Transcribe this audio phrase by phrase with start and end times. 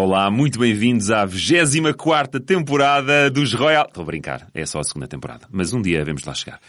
[0.00, 3.84] Olá, muito bem-vindos à 24 temporada dos Royal...
[3.88, 5.44] Estou a brincar, é só a segunda temporada.
[5.50, 6.60] Mas um dia vamos lá chegar.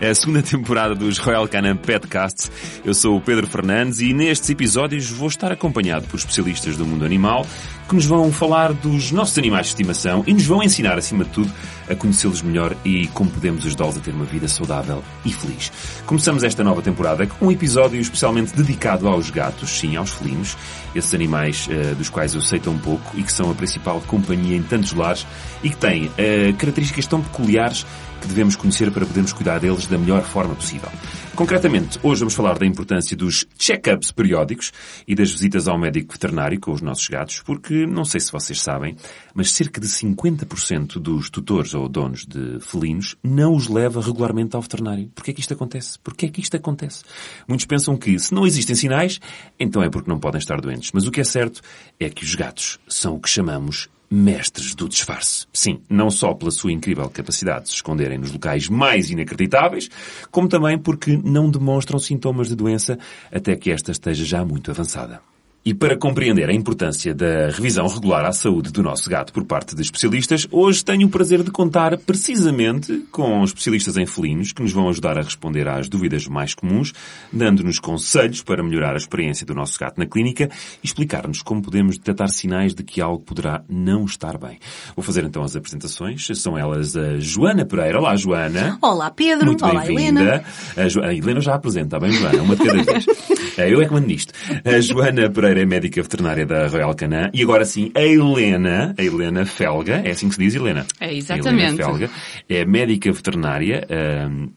[0.00, 2.50] É a segunda temporada dos Royal Canin Petcasts.
[2.82, 7.04] Eu sou o Pedro Fernandes e nestes episódios vou estar acompanhado por especialistas do mundo
[7.04, 7.46] animal
[7.86, 11.30] que nos vão falar dos nossos animais de estimação e nos vão ensinar, acima de
[11.30, 11.52] tudo,
[11.88, 15.72] a conhecê-los melhor e como podemos ajudá-los a ter uma vida saudável e feliz.
[16.06, 20.56] Começamos esta nova temporada com um episódio especialmente dedicado aos gatos, sim, aos felinos,
[20.94, 24.56] esses animais uh, dos quais eu sei tão pouco e que são a principal companhia
[24.56, 25.26] em tantos lares
[25.62, 27.86] e que têm uh, características tão peculiares
[28.20, 30.88] que devemos conhecer para podermos cuidar deles da melhor forma possível.
[31.34, 34.70] Concretamente, hoje vamos falar da importância dos check-ups periódicos
[35.08, 38.60] e das visitas ao médico veterinário com os nossos gatos, porque não sei se vocês
[38.60, 38.96] sabem,
[39.34, 44.60] mas cerca de 50% dos tutores ou donos de felinos não os leva regularmente ao
[44.60, 45.10] veterinário.
[45.14, 45.98] Porquê é que isto acontece?
[46.00, 47.02] Porquê é que isto acontece?
[47.48, 49.18] Muitos pensam que se não existem sinais,
[49.58, 50.90] então é porque não podem estar doentes.
[50.92, 51.62] Mas o que é certo
[51.98, 55.46] é que os gatos são o que chamamos mestres do disfarce.
[55.52, 59.88] Sim, não só pela sua incrível capacidade de se esconderem nos locais mais inacreditáveis,
[60.30, 62.98] como também porque não demonstram sintomas de doença
[63.32, 65.31] até que esta esteja já muito avançada.
[65.64, 69.76] E para compreender a importância da revisão regular à saúde do nosso gato por parte
[69.76, 74.72] de especialistas, hoje tenho o prazer de contar precisamente com especialistas em felinos que nos
[74.72, 76.92] vão ajudar a responder às dúvidas mais comuns,
[77.32, 80.50] dando-nos conselhos para melhorar a experiência do nosso gato na clínica
[80.82, 84.58] e explicar-nos como podemos detectar sinais de que algo poderá não estar bem.
[84.96, 86.26] Vou fazer então as apresentações.
[86.40, 88.00] São elas a Joana Pereira.
[88.00, 88.78] Olá, Joana.
[88.82, 89.46] Olá, Pedro.
[89.46, 90.42] Muito Olá, Helena.
[90.76, 91.00] A, jo...
[91.02, 92.42] a Helena já apresenta, bem, Joana?
[92.42, 93.06] Uma de cada vez.
[93.58, 94.32] Eu é que mando nisto.
[94.64, 99.02] A Joana Pereira é médica veterinária da Royal Canin e agora sim a Helena, a
[99.02, 100.86] Helena Felga, é assim que se diz, Helena?
[101.00, 101.48] É, exatamente.
[101.48, 102.10] A Helena Felga
[102.48, 103.86] é médica veterinária,
[104.30, 104.50] hum,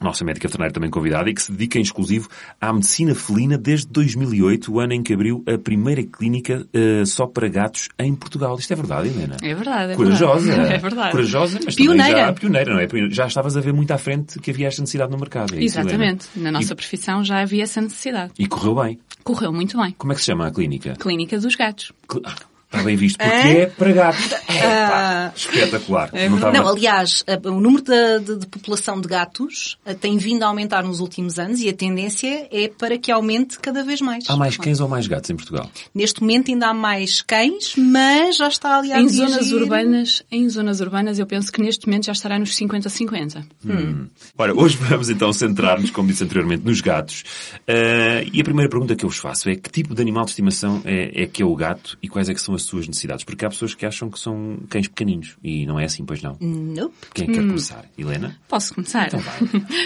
[0.00, 2.28] nossa médica veterinária também convidada e que se dedica em exclusivo
[2.60, 7.26] à medicina felina desde 2008, o ano em que abriu a primeira clínica uh, só
[7.26, 8.56] para gatos em Portugal.
[8.58, 9.36] Isto é verdade, Helena?
[9.42, 9.92] É verdade.
[9.92, 10.46] É Corajosa.
[10.46, 10.68] Verdade.
[10.78, 11.12] É verdade.
[11.12, 12.18] Corajosa, mas pioneira.
[12.18, 12.88] já pioneira, não é?
[13.10, 15.54] Já estavas a ver muito à frente que havia esta necessidade no mercado.
[15.54, 16.28] É isso, Exatamente.
[16.36, 16.52] Helena?
[16.52, 16.76] Na nossa e...
[16.76, 18.32] profissão já havia essa necessidade.
[18.38, 18.98] E correu bem.
[19.24, 19.94] Correu muito bem.
[19.96, 20.94] Como é que se chama a clínica?
[20.96, 21.92] Clínica dos Gatos.
[22.10, 22.22] Cl
[22.70, 24.32] Está bem visto, porque é, é para gatos.
[24.46, 26.10] É, pá, espetacular.
[26.12, 26.58] É não, estava...
[26.58, 31.00] não, aliás, o número de, de, de, população de gatos tem vindo a aumentar nos
[31.00, 34.24] últimos anos e a tendência é para que aumente cada vez mais.
[34.28, 35.70] Há mais cães ou mais gatos em Portugal?
[35.94, 40.46] Neste momento ainda há mais cães, mas já está ali a Em zonas urbanas, em
[40.50, 43.44] zonas urbanas eu penso que neste momento já estará nos 50-50.
[43.64, 43.72] Hum.
[43.72, 44.06] Hum.
[44.36, 47.24] Ora, hoje vamos então centrar-nos, como disse anteriormente, nos gatos.
[47.60, 50.32] Uh, e a primeira pergunta que eu vos faço é que tipo de animal de
[50.32, 53.24] estimação é, é que é o gato e quais é que são as suas necessidades?
[53.24, 56.36] Porque há pessoas que acham que são cães pequeninos e não é assim, pois não?
[56.40, 56.94] Nope.
[57.14, 57.84] Quem quer começar?
[57.96, 58.38] Helena?
[58.48, 59.08] Posso começar?
[59.08, 59.38] Então vai.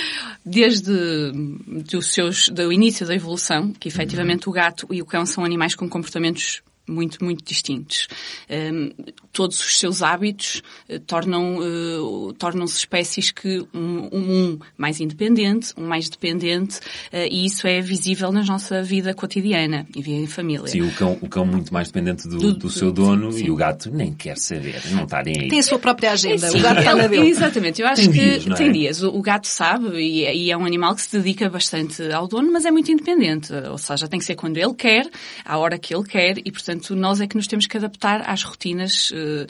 [0.44, 1.33] Desde
[1.88, 5.75] dos seus, do início da evolução, que efetivamente o gato e o cão são animais
[5.75, 8.09] com comportamentos muito, muito distintos.
[8.50, 8.91] Um,
[9.33, 15.87] todos os seus hábitos uh, tornam, uh, tornam-se espécies que um, um, mais independente, um
[15.87, 20.67] mais dependente, uh, e isso é visível na nossa vida cotidiana e vida em família.
[20.67, 23.45] Sim, o cão, o cão muito mais dependente do, do, do seu dono sim, sim.
[23.47, 25.49] e o gato nem quer saber, não está nem aí.
[25.49, 27.29] Tem a sua própria agenda, sim, o gato na dele.
[27.29, 28.55] Exatamente, eu acho tem que dias, é?
[28.55, 29.03] tem dias.
[29.03, 32.51] O, o gato sabe e, e, é um animal que se dedica bastante ao dono,
[32.53, 35.09] mas é muito independente, ou seja, tem que ser quando ele quer,
[35.45, 38.43] à hora que ele quer e, portanto, nós é que nos temos que adaptar às
[38.43, 39.47] rotinas uh,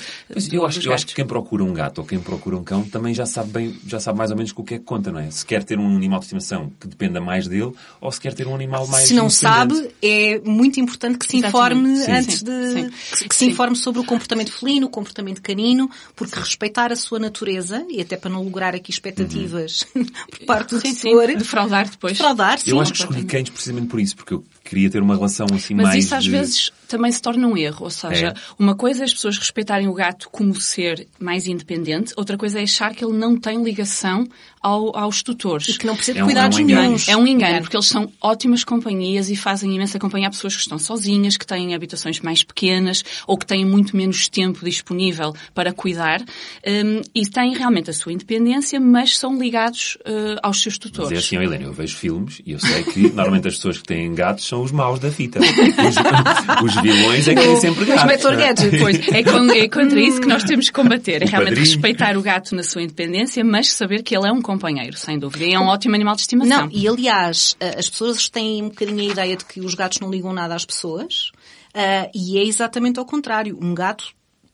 [0.48, 2.82] do, eu, acho, eu acho que quem procura um gato ou quem procura um cão
[2.82, 5.12] também já sabe bem, já sabe mais ou menos com o que é que conta,
[5.12, 5.30] não é?
[5.30, 8.46] Se quer ter um animal de estimação que dependa mais dele ou se quer ter
[8.46, 12.44] um animal mais Se não sabe, é muito importante que se informe sim, antes sim,
[12.44, 12.72] de...
[12.72, 12.90] Sim.
[13.18, 17.18] Que, que se informe sobre o comportamento felino, o comportamento canino, porque respeitar a sua
[17.18, 20.06] natureza, e até para não lograr aqui expectativas uhum.
[20.30, 21.26] por parte do tutor...
[21.36, 22.14] Defraudar depois.
[22.14, 22.70] Defraudar, sim.
[22.70, 25.74] Eu acho que escolhi cães precisamente por isso, porque eu queria ter uma relação assim
[25.74, 25.96] Mas mais...
[25.96, 26.30] Mas isso às de...
[26.30, 27.84] vezes também se torna um erro.
[27.84, 28.34] Ou seja, É.
[28.58, 32.62] uma coisa é as pessoas respeitarem o gato como ser mais independente, outra coisa é
[32.62, 34.26] achar que ele não tem ligação
[34.60, 35.68] ao, aos tutores.
[35.68, 36.96] E que não precisa de É um- cuidados é um.
[37.08, 40.60] É um engano, porque eles são ótimas companhias e fazem imensa companhia a pessoas que
[40.62, 45.72] estão sozinhas, que têm habitações mais pequenas ou que têm muito menos tempo disponível para
[45.72, 50.78] cuidar hum, e têm realmente a sua independência, mas são ligados uh, aos seus Mas
[50.90, 51.12] tutores.
[51.12, 54.14] é assim, Helena, eu vejo filmes e eu sei que normalmente as pessoas que têm
[54.14, 55.40] gatos são os maus da fita.
[55.40, 55.46] Os,
[56.76, 58.22] os vilões é que têm sempre gatos.
[58.22, 58.36] Não é?
[58.36, 58.78] Gadget.
[58.78, 61.22] Pois, é, con- é contra isso que nós temos que combater.
[61.22, 61.66] É O realmente padrinho.
[61.74, 65.44] respeitar o gato na sua independência, mas saber que ele é um companheiro, sem dúvida.
[65.46, 66.66] E é um ótimo animal de estimação.
[66.66, 70.00] Não, e aliás, eh, as pessoas têm um bocadinho a ideia de que os gatos
[70.00, 71.30] não ligam nada às pessoas,
[71.72, 73.58] eh, e é exatamente ao contrário.
[73.58, 74.04] Um gato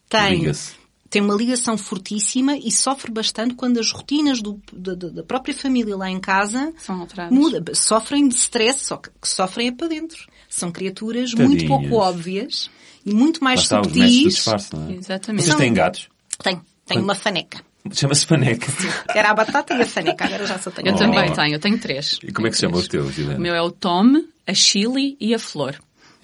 [0.08, 0.77] tem Liga-se.
[1.10, 5.96] Tem uma ligação fortíssima e sofre bastante quando as rotinas do, da, da, própria família
[5.96, 7.36] lá em casa São alteradas.
[7.36, 10.26] Muda, sofrem de stress, só que, que sofrem é para dentro.
[10.48, 11.48] São criaturas Tadinhas.
[11.48, 12.70] muito pouco óbvias
[13.04, 14.34] e muito mais Lá subtis.
[14.34, 14.94] Disfarce, não é?
[14.94, 15.44] Exatamente.
[15.44, 16.08] Vocês têm gatos?
[16.42, 16.62] Tenho.
[16.86, 17.60] Tenho uma faneca.
[17.92, 18.66] Chama-se faneca.
[19.14, 20.88] Era a batata e a faneca, agora já só tenho.
[20.88, 20.98] Eu oh.
[20.98, 22.18] também tenho, eu tenho três.
[22.22, 25.16] E como é que se chama os teus, O meu é o Tom, a Chili
[25.20, 25.76] e a Flor.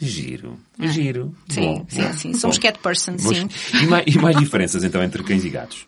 [0.05, 0.59] Giro.
[0.79, 0.89] É.
[0.89, 1.35] Giro.
[1.49, 2.35] Sim, bom, sim, sim.
[2.35, 3.49] Somos cat person, sim.
[3.83, 5.87] E mais, e mais diferenças então entre cães e gatos?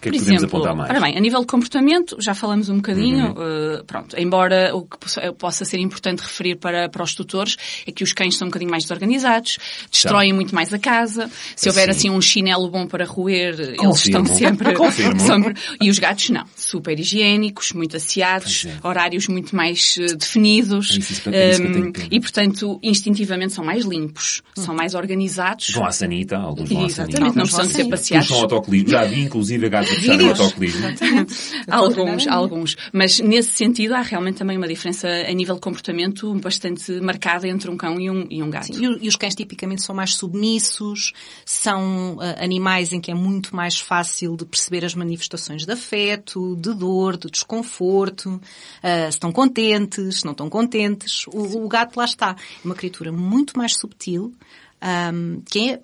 [0.00, 0.90] Que é que podemos exemplo, apontar mais?
[0.90, 3.80] Ora bem, a nível de comportamento, já falamos um bocadinho, uhum.
[3.80, 4.98] uh, pronto, embora o que
[5.36, 7.56] possa ser importante referir para, para os tutores
[7.86, 9.58] é que os cães são um bocadinho mais desorganizados,
[9.90, 13.84] destroem muito mais a casa, se houver assim um chinelo bom para roer, Confirmo.
[13.84, 14.76] eles estão sempre,
[15.18, 15.54] sempre...
[15.80, 18.86] E os gatos não, super higiênicos, muito asseados, é.
[18.86, 20.90] horários muito mais uh, definidos
[21.26, 25.70] é isso, é um, e, portanto, instintivamente são mais limpos, são mais organizados.
[25.70, 27.18] Vão à sanita, alguns vão à sanita.
[27.18, 28.28] Exatamente, não precisam ser passeados.
[28.28, 28.90] Puxam autocolismo.
[28.90, 29.87] Já vi, inclusive, gatos
[30.28, 30.86] autocolismo.
[31.70, 32.76] alguns, alguns.
[32.92, 37.70] Mas nesse sentido há realmente também uma diferença a nível de comportamento bastante marcada entre
[37.70, 38.74] um cão e um, e um gato.
[38.74, 41.12] Sim, e os cães tipicamente são mais submissos,
[41.44, 46.56] são uh, animais em que é muito mais fácil de perceber as manifestações de afeto,
[46.56, 48.40] de dor, de desconforto, uh,
[49.04, 51.26] se estão contentes, se não estão contentes.
[51.28, 52.30] O, o gato lá está.
[52.30, 54.32] É uma criatura muito mais subtil,
[55.12, 55.80] um, que é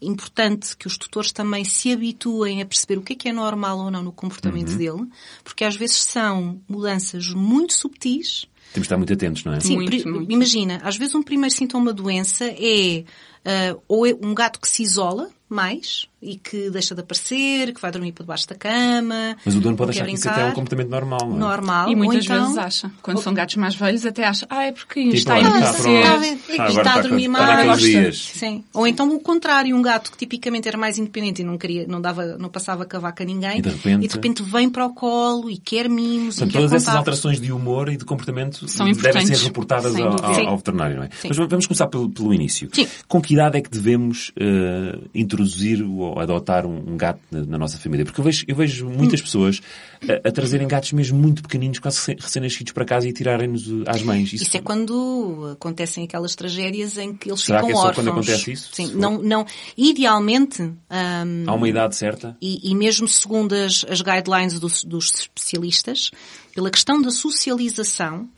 [0.00, 3.78] importante que os tutores também se habituem a perceber o que é que é normal
[3.78, 4.76] ou não no comportamento uhum.
[4.76, 5.08] dele,
[5.42, 8.46] porque às vezes são mudanças muito subtis.
[8.72, 9.60] Temos de estar muito atentos, não é?
[9.60, 10.32] Sim, muito, muito.
[10.32, 13.04] imagina, às vezes um primeiro sintoma da doença é
[13.44, 17.80] uh, ou é um gato que se isola mais e que deixa de aparecer, que
[17.80, 19.36] vai dormir para debaixo da cama.
[19.44, 21.38] Mas o dono pode achar que isso até é um comportamento normal, não é?
[21.38, 21.90] Normal.
[21.90, 22.42] E muitas então...
[22.42, 22.90] vezes acha.
[23.00, 26.40] Quando são gatos mais velhos até acha, ah, é porque tipo, está a envelhecer.
[26.50, 27.80] Está, ah, está, a dormir mais.
[27.80, 28.18] Dias.
[28.18, 28.64] Sim.
[28.74, 32.00] Ou então o contrário, um gato que tipicamente era mais independente e não queria, não
[32.00, 33.58] dava, não passava cavaca a ninguém.
[33.58, 36.52] E de repente, e de repente vem para o colo e quer mimos Portanto, e
[36.52, 40.48] quer todas essas alterações de humor e de comportamento são devem ser reportadas ao, ao,
[40.48, 41.10] ao, veterinário, não é?
[41.20, 41.28] Sim.
[41.28, 42.68] Mas vamos começar pelo, pelo início.
[42.72, 42.88] Sim.
[43.06, 47.58] Com que idade é que devemos uh, introduzir ou adotar um, um gato na, na,
[47.58, 48.04] nossa família?
[48.04, 49.24] Porque eu vejo, eu vejo muitas hum.
[49.24, 49.60] pessoas
[50.02, 54.32] a, a, trazerem gatos mesmo muito pequeninos, quase recém-nascidos para casa e tirarem-nos às mães.
[54.32, 57.88] Isso, isso é quando acontecem aquelas tragédias em que eles Será ficam que é só
[57.88, 58.06] órfãos.
[58.06, 58.70] quando acontece isso?
[58.72, 59.46] Sim, não, não.
[59.76, 60.62] Idealmente...
[60.62, 62.36] Um, Há uma idade certa?
[62.40, 66.10] E, e mesmo segundo as, as guidelines dos, dos especialistas,
[66.54, 68.28] pela questão da socialização,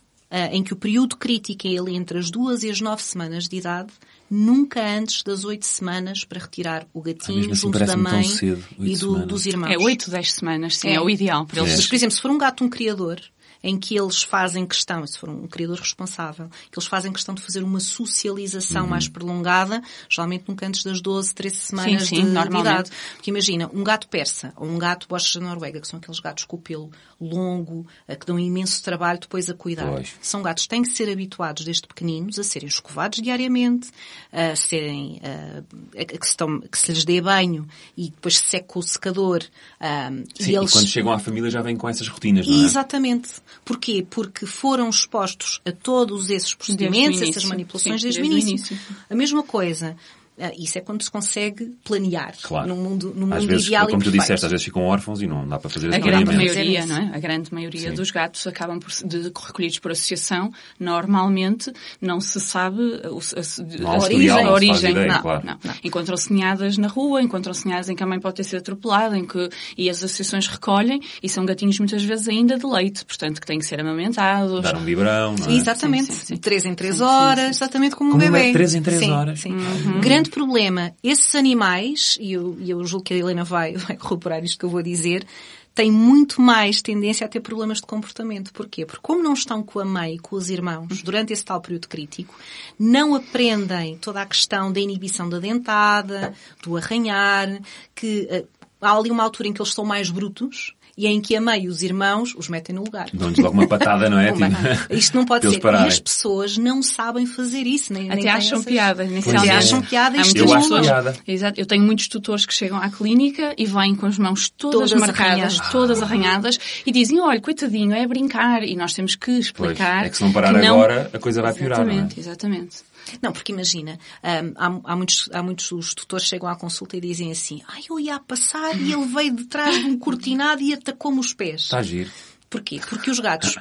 [0.53, 3.56] em que o período crítico é ele entre as duas e as nove semanas de
[3.56, 3.93] idade,
[4.31, 8.97] nunca antes das oito semanas para retirar o gatinho assim junto da mãe cedo, e
[8.97, 9.73] do, dos irmãos.
[9.73, 11.75] É oito, dez semanas, sim, é, é o ideal para eles.
[11.75, 13.21] Mas, por exemplo, se for um gato um criador,
[13.62, 17.43] em que eles fazem questão, se for um criador responsável, que eles fazem questão de
[17.43, 18.89] fazer uma socialização uhum.
[18.91, 22.91] mais prolongada, geralmente nunca antes das 12, 13 semanas sim, sim, de, de, idade.
[23.15, 26.45] Porque imagina, um gato persa ou um gato bosta da Noruega, que são aqueles gatos
[26.45, 26.91] com o pelo
[27.21, 29.91] longo, que dão imenso trabalho depois a cuidar.
[29.91, 30.15] Pois.
[30.23, 33.91] São gatos que têm que ser habituados desde pequeninos a serem escovados diariamente,
[34.33, 38.79] a serem, a, que, se tome, que se lhes dê banho e depois se seca
[38.79, 39.43] o secador.
[39.81, 40.71] Um, Sim, e, eles...
[40.71, 42.65] e quando chegam à família já vêm com essas rotinas, não é?
[42.65, 43.31] Exatamente.
[43.64, 44.06] Porquê?
[44.08, 48.75] Porque foram expostos a todos esses procedimentos, essas manipulações Sim, desde, desde, o início.
[48.75, 48.79] início.
[49.08, 49.97] A mesma coisa.
[50.41, 52.35] Uh, isso é quando se consegue planear.
[52.43, 52.67] Claro.
[52.69, 54.23] No mundo, às mundo vezes, ideal como e tu perfeito.
[54.23, 57.11] disseste, às vezes ficam órfãos e não dá para fazer A grande maioria, não é?
[57.15, 57.95] A grande maioria Sim.
[57.95, 60.51] dos gatos acabam por, de, recolhidos por associação.
[60.79, 64.31] Normalmente não se sabe a, há a, um origem.
[64.31, 64.91] a origem.
[64.93, 65.47] ideia, não, claro.
[65.47, 65.75] não, não.
[65.85, 69.27] Encontram-se ninhadas na rua, encontram-se ninhadas em que a mãe pode ter sido atropelada, em
[69.27, 73.47] que, e as associações recolhem, e são gatinhos muitas vezes ainda de leite, portanto que
[73.47, 74.63] têm que ser amamentados.
[74.63, 75.53] Dar um biberão, não é?
[75.53, 76.06] Exatamente.
[76.06, 76.37] Sim, sim, sim.
[76.37, 77.65] Três em três horas, sim.
[77.65, 78.53] exatamente como, Como um um bebê.
[78.53, 79.41] três em três Sim, horas.
[79.41, 79.53] Sim.
[79.53, 80.01] Uhum.
[80.01, 80.94] Grande problema.
[81.03, 84.70] Esses animais, e eu, eu julgo que a Helena vai, vai corroborar isto que eu
[84.70, 85.27] vou dizer,
[85.75, 88.53] têm muito mais tendência a ter problemas de comportamento.
[88.53, 88.84] Porquê?
[88.84, 91.89] Porque como não estão com a mãe e com os irmãos durante esse tal período
[91.89, 92.34] crítico,
[92.79, 97.60] não aprendem toda a questão da inibição da dentada, do arranhar,
[97.94, 98.46] que uh,
[98.81, 101.67] há ali uma altura em que eles são mais brutos, e em que a e
[101.69, 103.09] os irmãos os metem no lugar.
[103.15, 104.31] Dão-lhes logo uma patada, não é?
[104.33, 105.59] Uma- Tipo, Isto não pode ser.
[105.61, 105.87] pararem.
[105.87, 107.93] E as pessoas não sabem fazer isso.
[107.93, 108.97] Nem, nem Até têm acham essas- piada.
[109.05, 109.49] Pois inicialmente.
[109.49, 109.57] é.
[109.57, 111.17] acham piada pessoas- piada.
[111.27, 111.59] Exato.
[111.61, 115.01] Eu tenho muitos tutores que chegam à clínica e vêm com as mãos todas, Todas
[115.01, 115.71] marcadas, arranhadas.
[115.73, 118.63] todas arranhadas, e dizem, olha, coitadinho, é brincar.
[118.63, 120.05] E nós temos que Pois, explicar.
[120.05, 121.95] é que se não parar não- agora, a coisa vai piorar, não é?
[121.97, 122.91] Exatamente, exatamente.
[123.23, 127.01] Não, porque imagina, hum, há, há muitos, há muitos os tutores chegam à consulta e
[127.01, 130.61] dizem assim, ai, eu ia a passar e ele veio de trás de um cortinado
[130.61, 131.63] e atacou-me os pés.
[131.63, 132.11] Está a giro.
[132.49, 132.81] Porquê?
[132.89, 133.56] Porque os gatos,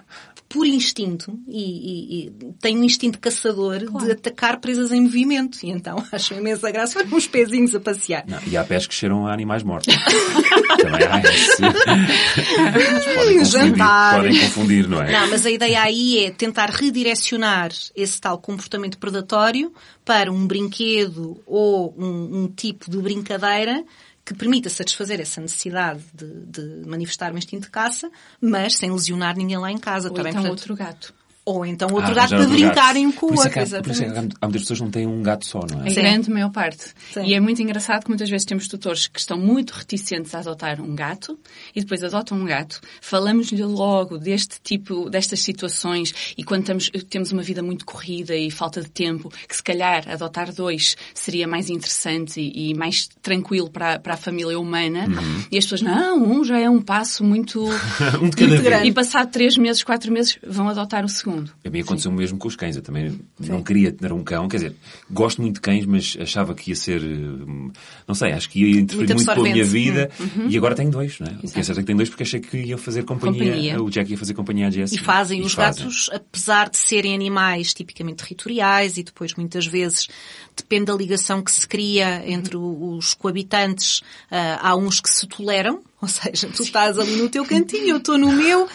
[0.50, 4.04] por instinto, e, e, e tem um instinto caçador claro.
[4.04, 5.60] de atacar presas em movimento.
[5.64, 8.24] E então acho imensa graça ver uns pezinhos a passear.
[8.28, 9.94] Não, e há pés que cheiram a animais mortos.
[10.82, 11.62] Também há esse.
[13.14, 15.12] podem, confundir, podem confundir, não é?
[15.12, 19.72] Não, mas a ideia aí é tentar redirecionar esse tal comportamento predatório
[20.04, 23.84] para um brinquedo ou um, um tipo de brincadeira
[24.30, 29.36] que permita satisfazer essa necessidade de, de, manifestar um instinto de caça, mas sem lesionar
[29.36, 30.10] ninguém lá em casa.
[30.10, 31.16] Ou também, então portanto, outro gato.
[31.50, 33.60] Ou então outro ah, gato para brincarem um com o outro.
[33.60, 35.62] É há, por isso é que há, muitas pessoas que não têm um gato só,
[35.68, 35.90] não é?
[35.90, 36.94] Em grande maior parte.
[37.12, 37.26] Sim.
[37.26, 40.80] E é muito engraçado que muitas vezes temos tutores que estão muito reticentes a adotar
[40.80, 41.40] um gato
[41.76, 42.80] e depois adotam um gato.
[43.02, 48.52] Falamos-lhe logo deste tipo, destas situações e quando estamos, temos uma vida muito corrida e
[48.52, 53.72] falta de tempo, que se calhar adotar dois seria mais interessante e, e mais tranquilo
[53.72, 55.08] para, para a família humana.
[55.08, 55.46] Uhum.
[55.52, 57.66] E as pessoas, não, um já é um passo muito,
[58.22, 58.88] um muito grande.
[58.88, 61.54] E passado três meses, quatro meses, vão adotar o segundo mundo.
[61.66, 62.76] A mim aconteceu o mesmo com os cães.
[62.76, 63.50] Eu também Sim.
[63.50, 64.48] não queria ter um cão.
[64.48, 64.76] Quer dizer,
[65.10, 67.02] gosto muito de cães, mas achava que ia ser...
[67.02, 67.72] Hum,
[68.08, 70.10] não sei, acho que ia interferir muito, muito com a minha vida.
[70.20, 70.50] Uhum.
[70.50, 71.32] E agora tenho dois, não é?
[71.32, 71.48] Exato.
[71.48, 73.46] O que é certo é que tenho dois porque achei que ia fazer companhia.
[73.46, 73.82] companhia.
[73.82, 74.98] O Jack ia fazer companhia à Jessie.
[74.98, 75.42] E fazem.
[75.42, 75.84] E os fazem.
[75.84, 80.08] gatos, apesar de serem animais tipicamente territoriais e depois muitas vezes
[80.56, 85.82] depende da ligação que se cria entre os coabitantes, uh, há uns que se toleram,
[86.02, 88.70] ou seja, tu estás ali no teu cantinho, eu estou no meu, uh,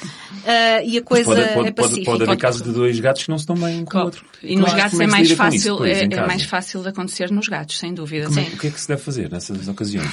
[0.84, 2.04] e a coisa pode, pode, é pacífica.
[2.04, 4.02] Pode, pode haver casos de dois gatos que não se dão bem um com o
[4.02, 4.24] outro.
[4.42, 7.94] E nos gatos é, mais fácil, é, é, mais fácil de acontecer nos gatos, sem
[7.94, 8.26] dúvida.
[8.26, 10.12] Como, é o que é que se deve fazer nessas ocasiões?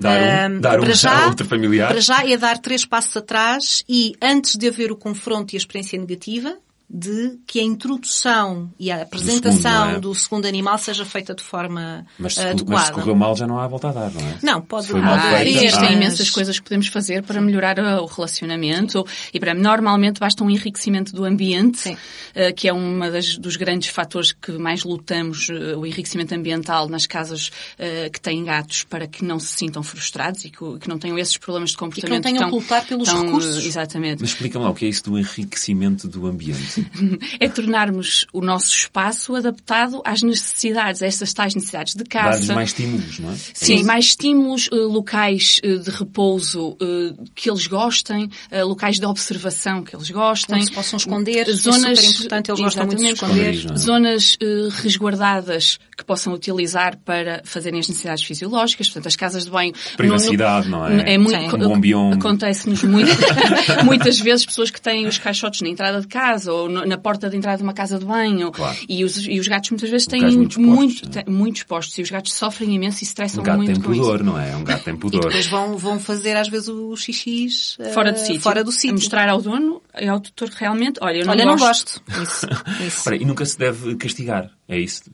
[0.00, 1.88] Dar um, uh, dar um já, a outro familiar?
[1.88, 5.58] Para já é dar três passos atrás e antes de haver o confronto e a
[5.58, 6.56] experiência negativa,
[6.88, 10.00] de que a introdução e a apresentação do segundo, é?
[10.00, 12.70] do segundo animal seja feita de forma mas se, adequada.
[12.70, 14.38] Mas se correu mal já não há volta a dar, não é?
[14.40, 19.04] Não, pode Foi ah, Existem ah, imensas coisas que podemos fazer para melhorar o relacionamento
[19.34, 23.00] e para normalmente basta um enriquecimento do ambiente, uh, que é um
[23.40, 28.44] dos grandes fatores que mais lutamos, uh, o enriquecimento ambiental nas casas uh, que têm
[28.44, 31.76] gatos para que não se sintam frustrados e que, que não tenham esses problemas de
[31.76, 32.20] comportamento.
[32.20, 33.64] E que não tenham que lutar pelos recursos.
[33.64, 34.20] Exatamente.
[34.20, 36.75] Mas explica-me lá o que é isso do enriquecimento do ambiente.
[37.40, 42.46] é tornarmos o nosso espaço adaptado às necessidades, a estas tais necessidades de casa.
[42.46, 43.36] Dar mais estímulos, não é?
[43.54, 48.30] Sim, é mais estímulos, uh, locais uh, de repouso uh, que eles gostem,
[48.64, 50.56] locais de observação que eles gostem.
[50.56, 53.72] Onde se possam esconder, zonas, é super importante, eles gostam muito de esconder.
[53.72, 53.76] É?
[53.76, 54.38] Zonas
[54.82, 59.72] resguardadas que possam utilizar para fazerem as necessidades fisiológicas, portanto, as casas de banho.
[59.96, 61.14] Privacidade, no, no, não é?
[61.14, 63.10] É muito, um acontece-nos muito,
[63.84, 67.36] muitas vezes pessoas que têm os caixotes na entrada de casa ou na porta de
[67.36, 68.50] entrada de uma casa de banho.
[68.50, 68.76] Claro.
[68.88, 71.30] E, os, e os gatos muitas vezes têm muito, muito, é?
[71.30, 74.56] muito expostos e os gatos sofrem imenso e estressam um muito com pudor, não é?
[74.56, 75.20] Um gato tem pudor.
[75.20, 78.40] E depois vão, vão fazer às vezes o xixis uh, fora do sítio.
[78.40, 78.94] Fora do sítio.
[78.94, 82.02] mostrar ao dono e ao tutor que realmente, olha, eu não olha, gosto.
[82.06, 82.22] não gosto.
[82.22, 82.46] Isso,
[82.86, 83.08] isso.
[83.08, 85.04] Ora, e nunca se deve castigar, é isso?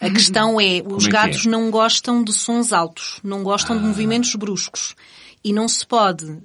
[0.00, 1.50] A questão é, os é gatos é?
[1.50, 3.78] não gostam de sons altos, não gostam ah.
[3.80, 4.94] de movimentos bruscos.
[5.42, 6.42] E não se pode uh,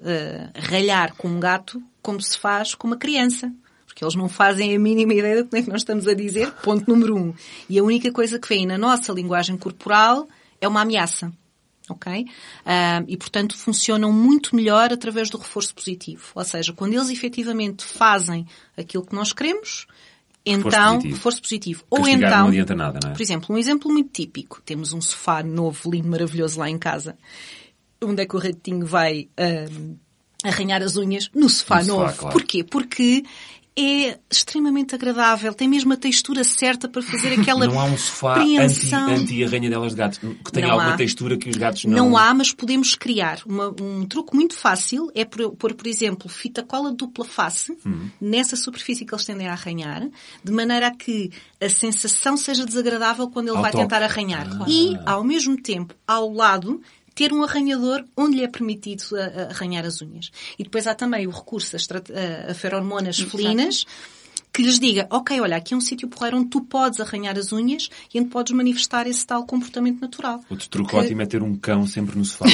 [0.55, 3.51] ralhar com um gato como se faz com uma criança
[3.93, 6.51] porque eles não fazem a mínima ideia do que é que nós estamos a dizer,
[6.63, 7.33] ponto número um.
[7.69, 10.27] E a única coisa que vem na nossa linguagem corporal
[10.59, 11.31] é uma ameaça.
[11.87, 12.23] Ok?
[12.23, 16.23] Uh, e, portanto, funcionam muito melhor através do reforço positivo.
[16.33, 19.85] Ou seja, quando eles efetivamente fazem aquilo que nós queremos,
[20.43, 21.83] então, reforço positivo.
[21.89, 23.13] Ou então, não adianta nada, não é?
[23.13, 24.59] por exemplo, um exemplo muito típico.
[24.65, 27.15] Temos um sofá novo, lindo, maravilhoso lá em casa.
[28.03, 29.97] Onde é que o ratinho vai uh,
[30.43, 31.29] arranhar as unhas?
[31.35, 32.05] No sofá no novo.
[32.05, 32.33] Sofá, claro.
[32.33, 32.63] Porquê?
[32.63, 33.23] Porque
[33.75, 38.39] é extremamente agradável, tem mesmo a textura certa para fazer aquela Não há um sofá
[38.39, 40.97] anti-arranha-delas de gatos, que tenha não alguma há.
[40.97, 42.09] textura que os gatos não...
[42.09, 43.39] Não há, mas podemos criar.
[43.45, 48.09] Uma, um truque muito fácil é pôr, por, por exemplo, fita cola dupla face hum.
[48.21, 50.07] nessa superfície que eles tendem a arranhar,
[50.43, 54.47] de maneira a que a sensação seja desagradável quando ele ao vai tentar arranhar.
[54.61, 54.65] Ah.
[54.67, 56.79] E, ao mesmo tempo, ao lado,
[57.15, 59.03] ter um arranhador onde lhe é permitido
[59.49, 60.31] arranhar as unhas.
[60.57, 63.85] E depois há também o recurso a, a feromonas felinas,
[64.53, 67.51] que lhes diga, ok, olha, aqui é um sítio porreiro onde tu podes arranhar as
[67.51, 70.41] unhas e onde podes manifestar esse tal comportamento natural.
[70.47, 70.95] Outro truque que...
[70.95, 72.45] ótimo é ter um cão sempre no sofá.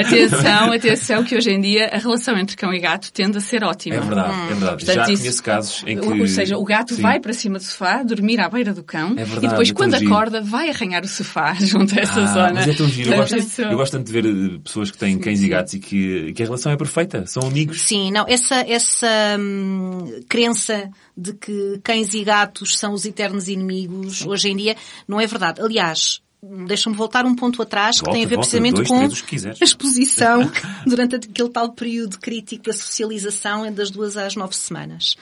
[0.00, 3.62] atenção, atenção, que hoje em dia a relação entre cão e gato tende a ser
[3.62, 3.96] ótima.
[3.96, 4.42] É verdade, hum.
[4.42, 4.84] é verdade.
[4.84, 6.08] Portanto, Já isso, conheço casos em que...
[6.08, 7.02] Ou seja, o gato Sim.
[7.02, 9.72] vai para cima do sofá, dormir à beira do cão é verdade, e depois é
[9.72, 12.54] quando acorda vai arranhar o sofá junto a essa ah, zona.
[12.54, 13.12] Mas é tão giro.
[13.12, 15.78] Eu gosto, eu gosto tanto de ver eh, pessoas que têm cães e gatos e
[15.78, 17.24] que, que a relação é perfeita.
[17.26, 17.82] São amigos.
[17.82, 24.18] Sim, não, essa, essa hum, crença de que cães e gatos são os eternos inimigos
[24.18, 24.28] Sim.
[24.28, 25.60] hoje em dia não é verdade.
[25.60, 26.20] Aliás,
[26.66, 29.64] deixa-me voltar um ponto atrás, volta, que tem a ver volta, precisamente dois, com a
[29.64, 30.50] exposição
[30.86, 35.16] durante aquele tal período crítico da socialização das duas às nove semanas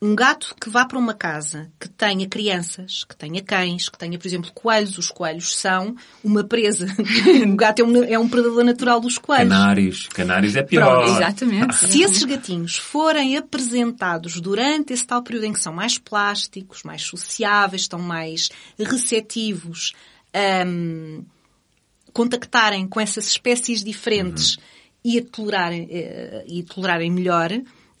[0.00, 4.16] um gato que vá para uma casa que tenha crianças, que tenha cães, que tenha,
[4.16, 6.86] por exemplo, coelhos, os coelhos são uma presa.
[7.44, 9.52] o gato é um, é um, predador natural dos coelhos.
[9.52, 10.08] Canários.
[10.08, 11.02] Canários é pior.
[11.02, 11.74] Pronto, exatamente.
[11.74, 17.02] Se esses gatinhos forem apresentados durante esse tal período em que são mais plásticos, mais
[17.02, 19.94] sociáveis, estão mais receptivos,
[20.66, 21.24] um,
[22.12, 24.62] contactarem com essas espécies diferentes uhum.
[25.04, 27.50] e a tolerarem, uh, e tolerarem melhor,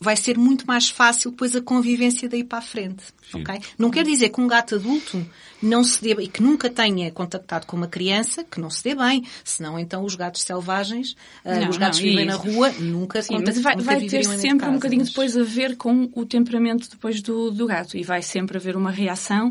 [0.00, 3.04] vai ser muito mais fácil depois a convivência daí para a frente.
[3.34, 3.60] Okay?
[3.76, 5.24] Não quer dizer que um gato adulto
[5.62, 8.94] não se dê, e que nunca tenha contactado com uma criança, que não se dê
[8.94, 9.24] bem.
[9.44, 11.12] Senão, então, os gatos selvagens,
[11.44, 14.60] uh, não, os gatos que vivem na rua, nunca Sim, mas vai, vai ter sempre
[14.60, 15.08] casa, um bocadinho mas...
[15.08, 17.96] depois a ver com o temperamento depois do, do gato.
[17.96, 19.50] E vai sempre haver uma reação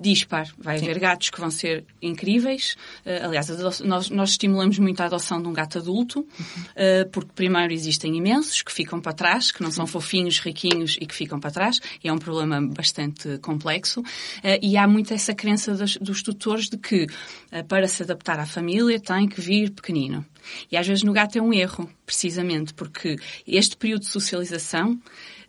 [0.00, 0.48] dispar.
[0.58, 0.84] Vai Sim.
[0.84, 2.76] haver gatos que vão ser incríveis.
[3.04, 3.48] Uh, aliás,
[3.80, 7.04] nós, nós estimulamos muito a adoção de um gato adulto, uhum.
[7.04, 11.06] uh, porque primeiro existem imensos que ficam para trás, que não são fofinhos, riquinhos e
[11.06, 11.80] que ficam para trás.
[12.02, 14.02] E é um problema bastante complexo.
[14.62, 18.46] e há muito essa crença dos, dos tutores de que uh, para se adaptar à
[18.46, 20.24] família tem que vir pequenino.
[20.70, 25.00] E às vezes no gato é um erro, precisamente porque este período de socialização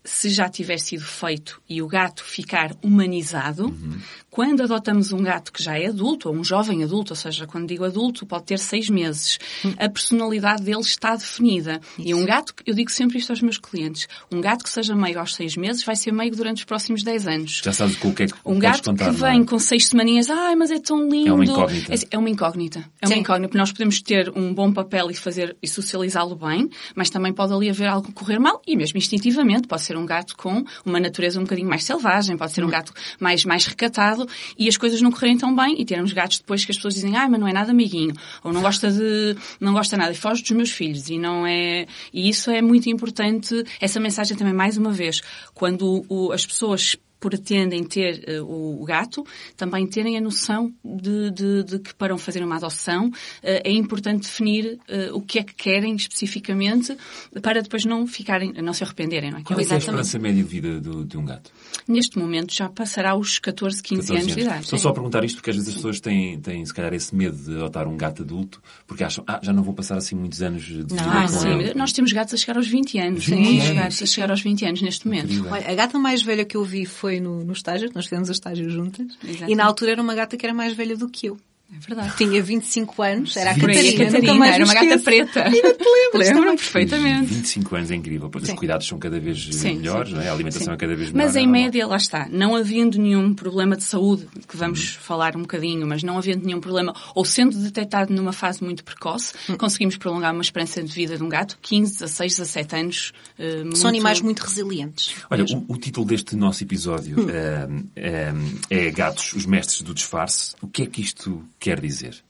[0.06, 4.00] se já tiver sido feito e o gato ficar humanizado, uhum.
[4.30, 7.68] quando adotamos um gato que já é adulto, ou um jovem adulto, ou seja, quando
[7.68, 9.74] digo adulto, pode ter seis meses, uhum.
[9.78, 11.82] a personalidade dele está definida.
[11.98, 12.08] Isso.
[12.08, 15.20] E um gato, eu digo sempre isto aos meus clientes, um gato que seja meio
[15.20, 17.62] aos seis meses vai ser meio durante os próximos dez anos.
[17.64, 19.46] Já sabes com o que é que Um gato contar, que vem é?
[19.46, 21.30] com seis semaninhas, ai, mas é tão lindo.
[21.30, 21.94] É uma incógnita.
[21.94, 22.92] É, é uma incógnita.
[23.02, 26.70] É uma incógnita, porque nós podemos ter um bom papel e fazer e socializá-lo bem,
[26.96, 30.06] mas também pode ali haver algo correr mal e mesmo instintivamente pode ser ser um
[30.06, 34.28] gato com uma natureza um bocadinho mais selvagem, pode ser um gato mais, mais recatado
[34.58, 37.16] e as coisas não correrem tão bem e termos gatos depois que as pessoas dizem,
[37.16, 40.42] ah, mas não é nada amiguinho, ou não gosta de, não gosta nada e foge
[40.42, 44.78] dos meus filhos e não é, e isso é muito importante, essa mensagem também mais
[44.78, 45.22] uma vez,
[45.54, 49.26] quando o, as pessoas pretendem ter uh, o gato,
[49.58, 54.22] também terem a noção de, de, de, que para fazer uma adoção uh, é importante
[54.22, 56.96] definir uh, o que é que querem especificamente
[57.42, 59.32] para depois não ficarem, não se arrependerem.
[59.32, 59.42] Não é?
[59.42, 61.52] Qual é, é a esperança média de vida do, de um gato?
[61.88, 64.64] Neste momento já passará os 14, 15 14 anos, de idade.
[64.66, 67.16] Estou só a perguntar isto porque às vezes as pessoas têm, têm se calhar esse
[67.16, 70.44] medo de adotar um gato adulto porque acham, ah, já não vou passar assim muitos
[70.44, 71.50] anos de vida não, com sim.
[71.50, 71.74] Ele.
[71.74, 73.26] Nós temos gatos a chegar aos 20 anos.
[73.26, 75.48] 20 muitos gatos a chegar aos 20 anos neste momento.
[75.50, 78.30] Olha, a gata mais velha que eu vi foi foi no, no estágio, nós fizemos
[78.30, 79.52] o estágio juntas, Exatamente.
[79.52, 81.38] e na altura era uma gata que era mais velha do que eu.
[81.74, 82.16] É verdade.
[82.16, 84.04] Tinha 25 anos, era a Catarina.
[84.04, 85.46] A Catarina era uma gata preta.
[86.14, 87.34] Lembro-me perfeitamente.
[87.34, 88.54] 25 anos é incrível, pois sim.
[88.54, 90.20] os cuidados são cada vez sim, melhores, sim.
[90.20, 90.30] É?
[90.30, 91.26] a alimentação é cada vez melhor.
[91.26, 95.02] Mas em é média, lá está, não havendo nenhum problema de saúde, que vamos uhum.
[95.02, 99.34] falar um bocadinho, mas não havendo nenhum problema, ou sendo detectado numa fase muito precoce,
[99.50, 99.58] uhum.
[99.58, 103.14] conseguimos prolongar uma esperança de vida de um gato, 15, 16, 17 anos.
[103.40, 103.78] Uh, muito...
[103.78, 105.16] São animais muito resilientes.
[105.30, 110.56] Olha, o, o, título deste nosso episódio uh, uh, é Gatos, os Mestres do Disfarce.
[110.62, 112.24] O que é que isto quer dizer?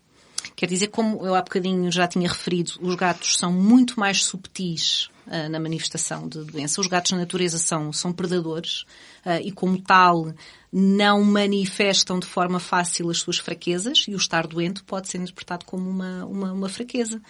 [0.56, 5.10] Quer dizer, como eu há bocadinho já tinha referido, os gatos são muito mais subtis
[5.28, 6.80] uh, na manifestação de doença.
[6.80, 8.84] Os gatos na natureza são, são predadores
[9.26, 10.34] uh, e, como tal,
[10.72, 15.66] não manifestam de forma fácil as suas fraquezas e o estar doente pode ser interpretado
[15.66, 17.22] como uma, uma, uma fraqueza.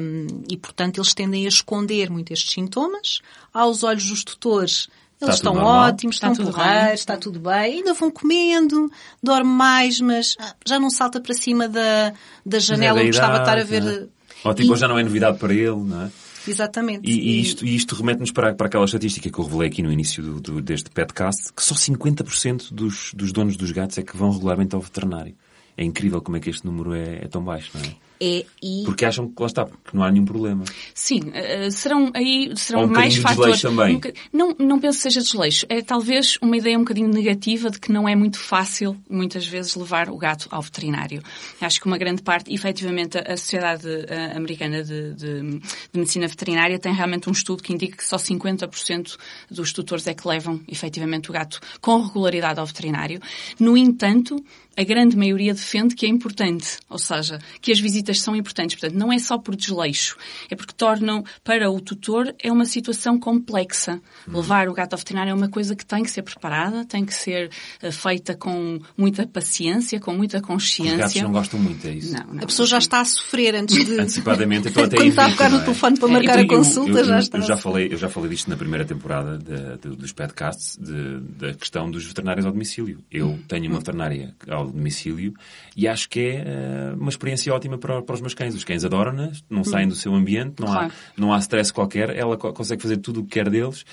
[0.00, 3.20] Um, e, portanto, eles tendem a esconder muito estes sintomas.
[3.54, 4.88] Aos olhos dos tutores,
[5.20, 7.76] eles estão ótimos, está estão porreiros, está tudo bem.
[7.76, 8.90] Ainda vão comendo,
[9.22, 12.12] dorme mais, mas já não salta para cima da,
[12.44, 13.82] da janela onde estava a estar a ver.
[13.82, 14.06] É?
[14.46, 14.76] Ou tipo, e...
[14.76, 16.10] já não é novidade para ele, não é?
[16.46, 17.08] Exatamente.
[17.08, 19.90] E, e isto, e isto remete-nos para, para aquela estatística que eu revelei aqui no
[19.90, 24.16] início do, do, deste podcast, que só 50% dos, dos donos dos gatos é que
[24.16, 25.34] vão regularmente ao veterinário.
[25.76, 28.05] É incrível como é que este número é, é tão baixo, não é?
[28.20, 28.82] É e...
[28.84, 30.64] Porque acham que lá está, porque não há nenhum problema.
[30.94, 33.60] Sim, uh, serão aí serão um mais fatores.
[33.60, 34.00] Também.
[34.32, 35.66] Não, não penso que seja desleixo.
[35.68, 39.74] É talvez uma ideia um bocadinho negativa de que não é muito fácil, muitas vezes,
[39.74, 41.22] levar o gato ao veterinário.
[41.60, 45.60] Acho que uma grande parte, efetivamente, a Sociedade uh, Americana de, de, de,
[45.94, 49.16] Medicina Veterinária tem realmente um estudo que indica que só 50%
[49.50, 53.20] dos tutores é que levam, efetivamente, o gato com regularidade ao veterinário.
[53.58, 54.36] No entanto,
[54.76, 58.78] a grande maioria defende que é importante, ou seja, que as visitas visitas são importantes.
[58.78, 60.16] Portanto, não é só por desleixo,
[60.50, 64.00] é porque tornam, para o tutor, é uma situação complexa.
[64.26, 64.36] Uhum.
[64.36, 67.12] Levar o gato ao veterinário é uma coisa que tem que ser preparada, tem que
[67.12, 67.50] ser
[67.82, 70.94] uh, feita com muita paciência, com muita consciência.
[70.94, 72.12] Os gatos não gostam muito, é isso?
[72.12, 72.42] Não, não.
[72.42, 73.92] A pessoa já está a sofrer antes de...
[73.98, 75.62] Antecipadamente, então até Quando está a tocar no é?
[75.62, 77.38] telefone para é, marcar a consulta, eu, já está.
[77.38, 81.20] Eu já, falei, eu já falei disto na primeira temporada de, de, dos podcasts, de,
[81.20, 83.02] da questão dos veterinários ao domicílio.
[83.10, 85.34] Eu tenho uma veterinária ao domicílio
[85.76, 88.54] e acho que é uh, uma experiência ótima para, para os meus cães.
[88.54, 90.92] Os cães adoram-na, não saem do seu ambiente, não, claro.
[90.92, 93.84] há, não há stress qualquer, ela consegue fazer tudo o que quer deles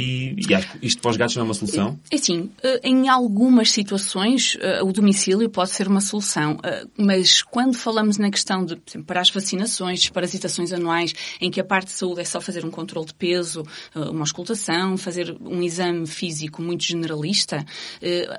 [0.00, 1.98] e, e acho que isto para os gatos não é uma solução?
[2.10, 6.58] É sim, eh, em algumas situações eh, o domicílio pode ser uma solução,
[6.96, 11.64] mas quando falamos na questão de, exemplo, para as vacinações, desparasitações anuais, em que a
[11.64, 16.06] parte de saúde é só fazer um controle de peso, uma auscultação, fazer um exame
[16.06, 17.64] físico muito generalista,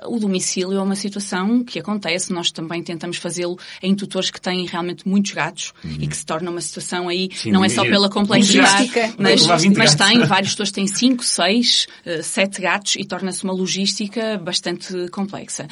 [0.06, 4.66] o domicílio é uma situação que acontece, nós também tentamos fazê-lo em tutores que têm
[4.66, 5.98] realmente muitos gatos uhum.
[6.00, 9.46] e que se torna uma situação aí, Sim, não é só pela complexidade, mas,
[9.76, 11.86] mas tem, vários tutores têm 5, 6,
[12.22, 15.66] 7 gatos e torna-se uma logística bastante complexa.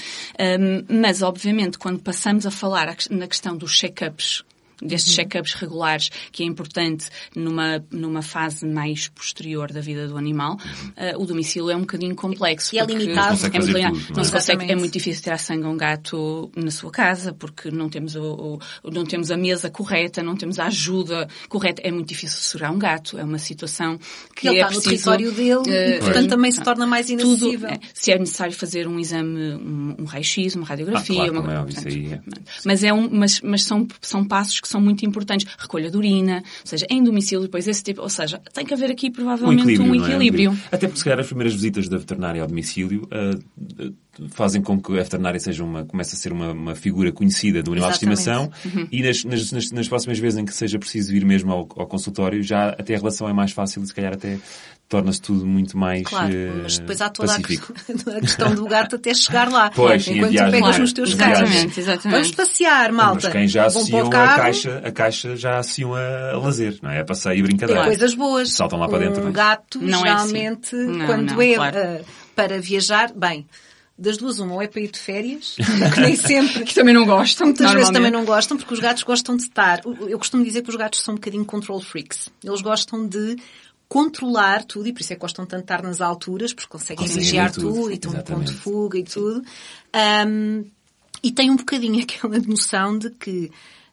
[0.88, 4.44] Mas, obviamente, quando passamos a falar na questão dos check-ups
[4.82, 5.24] destes uhum.
[5.24, 11.20] check-ups regulares, que é importante numa, numa fase mais posterior da vida do animal, uh,
[11.20, 12.74] o domicílio é um bocadinho complexo.
[12.74, 13.38] E é limitado.
[13.46, 14.30] É, muito, tudo, não, é?
[14.30, 18.14] consegue, é muito difícil tirar sangue a um gato na sua casa, porque não temos,
[18.16, 21.82] o, o, não temos a mesa correta, não temos a ajuda correta.
[21.84, 23.18] É muito difícil segurar um gato.
[23.18, 23.98] É uma situação
[24.34, 27.08] que Ele é está preciso, no território dele uh, e, portanto, também se torna mais
[27.08, 27.68] inacessível.
[27.68, 31.40] Tudo, é, se é necessário fazer um exame, um, um raio-x, uma radiografia, ah, claro,
[31.40, 32.20] uma, é, portanto, é.
[32.64, 36.42] Mas, é um, mas, mas são, são passos que são muito importantes recolha de urina,
[36.44, 39.94] ou seja, em domicílio, depois esse tipo, ou seja, tem que haver aqui provavelmente um
[39.94, 40.00] equilíbrio.
[40.00, 40.58] Um equilíbrio.
[40.70, 40.76] É?
[40.76, 43.94] Até porque se calhar as primeiras visitas da veterinária ao domicílio uh,
[44.30, 47.72] fazem com que a veterinária seja uma, comece a ser uma, uma figura conhecida do
[47.72, 48.16] animal Exatamente.
[48.16, 48.88] de estimação uhum.
[48.90, 52.42] e nas, nas, nas, próximas vezes em que seja preciso ir mesmo ao, ao consultório,
[52.42, 54.38] já até a relação é mais fácil e se calhar até
[54.90, 57.76] torna-se tudo muito mais Claro, uh, mas depois há toda a questão,
[58.16, 59.70] a questão, do gato até chegar lá.
[59.70, 61.38] Pois, enquanto tu pegas claro, nos teus cães.
[61.38, 62.10] Exatamente, exatamente.
[62.10, 63.28] Vamos passear, malta.
[63.28, 67.00] Os cães já associam a caixa, a caixa já associam a, lazer, não é?
[67.00, 67.82] A passeio e brincadeira.
[67.82, 68.52] Tem coisas boas.
[68.52, 69.24] Saltam lá para dentro.
[69.24, 69.32] Um é?
[69.32, 70.90] gato, não geralmente, é assim.
[70.90, 71.78] não, quando não, é claro.
[71.78, 73.46] uh, para viajar, bem,
[74.00, 75.56] das duas uma, ou é para ir de férias,
[75.94, 76.64] que nem sempre.
[76.64, 77.48] que também não gostam.
[77.48, 79.82] Muitas vezes também não gostam, porque os gatos gostam de estar.
[79.84, 82.30] Eu costumo dizer que os gatos são um bocadinho control freaks.
[82.42, 83.36] Eles gostam de
[83.86, 87.06] controlar tudo e por isso é que gostam tanto de estar nas alturas, porque conseguem
[87.06, 89.42] vigiar tudo, tudo, e estão no ponto de fuga e tudo.
[90.26, 90.64] Um,
[91.22, 93.50] e tem um bocadinho aquela noção de que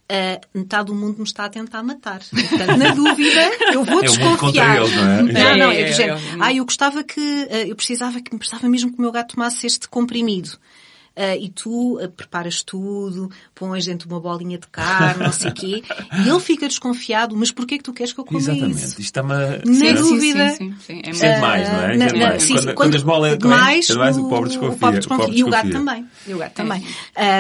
[0.10, 2.22] Uh, metade do mundo me está a tentar matar.
[2.30, 3.42] Portanto, na dúvida,
[3.74, 4.78] eu vou é desconfiar.
[4.78, 5.22] Eles, não, é?
[5.22, 6.20] não, não, é, é do género.
[6.40, 9.36] Ah, eu gostava que, uh, eu precisava que, me precisava mesmo que o meu gato
[9.36, 10.58] tomasse este comprimido
[11.18, 15.50] uh, e tu uh, preparas tudo, pões dentro de uma bolinha de carne, não sei
[15.50, 15.84] o quê,
[16.24, 18.78] e ele fica desconfiado, mas porquê que tu queres que eu coma Exatamente.
[18.78, 18.86] isso?
[18.86, 19.34] Isto está-me...
[19.34, 20.50] Na dúvida.
[20.50, 21.26] Sim, sim, sim.
[21.26, 21.98] É, é demais, não é?
[21.98, 24.76] Na, na, sim, quando, quando, quando as bolas é demais, demais, o pobre desconfia.
[24.76, 25.26] O pobre desconfia.
[25.26, 26.08] Pobre e o gato também.
[26.28, 26.86] E o gato também.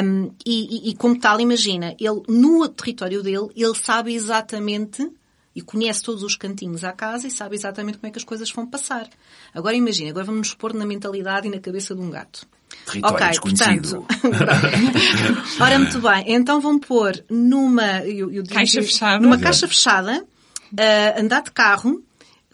[0.03, 5.07] Um, e, e, e como tal, imagina, ele, no território dele, ele sabe exatamente
[5.55, 8.51] e conhece todos os cantinhos à casa e sabe exatamente como é que as coisas
[8.51, 9.09] vão passar.
[9.53, 12.47] Agora imagina, agora vamos nos pôr na mentalidade e na cabeça de um gato.
[12.85, 14.01] Território ok, desconhecido.
[14.03, 15.57] portanto.
[15.59, 16.23] Ora, muito bem.
[16.27, 17.99] Então vão pôr numa...
[18.05, 19.19] Eu, eu caixa fechada.
[19.19, 22.03] Numa caixa fechada, uh, andar de carro.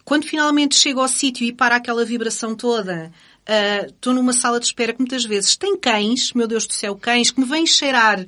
[0.04, 3.10] Quando finalmente chega ao sítio e para aquela vibração toda,
[3.46, 6.96] estou uh, numa sala de espera que muitas vezes tem cães, meu Deus do céu,
[6.96, 8.26] cães, que me vêm cheirar uh,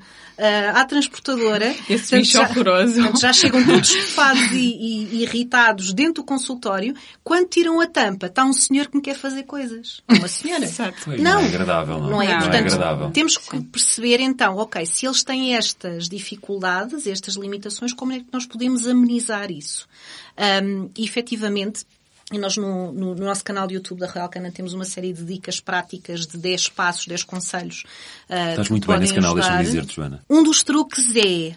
[0.74, 1.70] à transportadora.
[1.88, 2.94] Esse portanto, bicho já, horroroso.
[2.94, 6.94] Portanto, já chegam todos estufados e, e, e, irritados dentro do consultório.
[7.24, 10.02] Quando tiram a tampa, está um senhor que me quer fazer coisas.
[10.08, 10.64] Uma senhora.
[10.64, 11.10] Exato.
[11.10, 11.98] Não, não é agradável.
[11.98, 12.28] Não, não é?
[12.28, 13.10] Não portanto, é agradável.
[13.10, 18.26] temos que perceber então, ok, se eles têm estas dificuldades, estas limitações, como é que
[18.32, 19.88] nós podemos amenizar isso?
[20.62, 21.86] Um, e efetivamente,
[22.32, 25.12] e nós no, no, no, nosso canal de YouTube da Real Cana temos uma série
[25.12, 27.84] de dicas práticas de 10 passos, 10 conselhos.
[28.28, 30.20] Uh, Estás muito bem nesse canal, deixa-me dizer-te, Joana.
[30.28, 31.56] Um dos truques é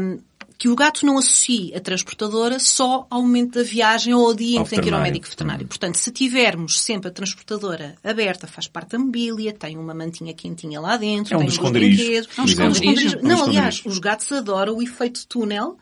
[0.00, 0.18] um,
[0.58, 4.58] que o gato não associe a transportadora só ao momento da viagem ou ao dia
[4.58, 5.64] em que tem que ir ao médico veterinário.
[5.64, 5.68] Uhum.
[5.68, 10.80] Portanto, se tivermos sempre a transportadora aberta, faz parte da mobília, tem uma mantinha quentinha
[10.80, 12.28] lá dentro, é um tem esconderijos.
[12.38, 13.18] É um esconderijo.
[13.22, 15.76] Não, aliás, os gatos adoram o efeito túnel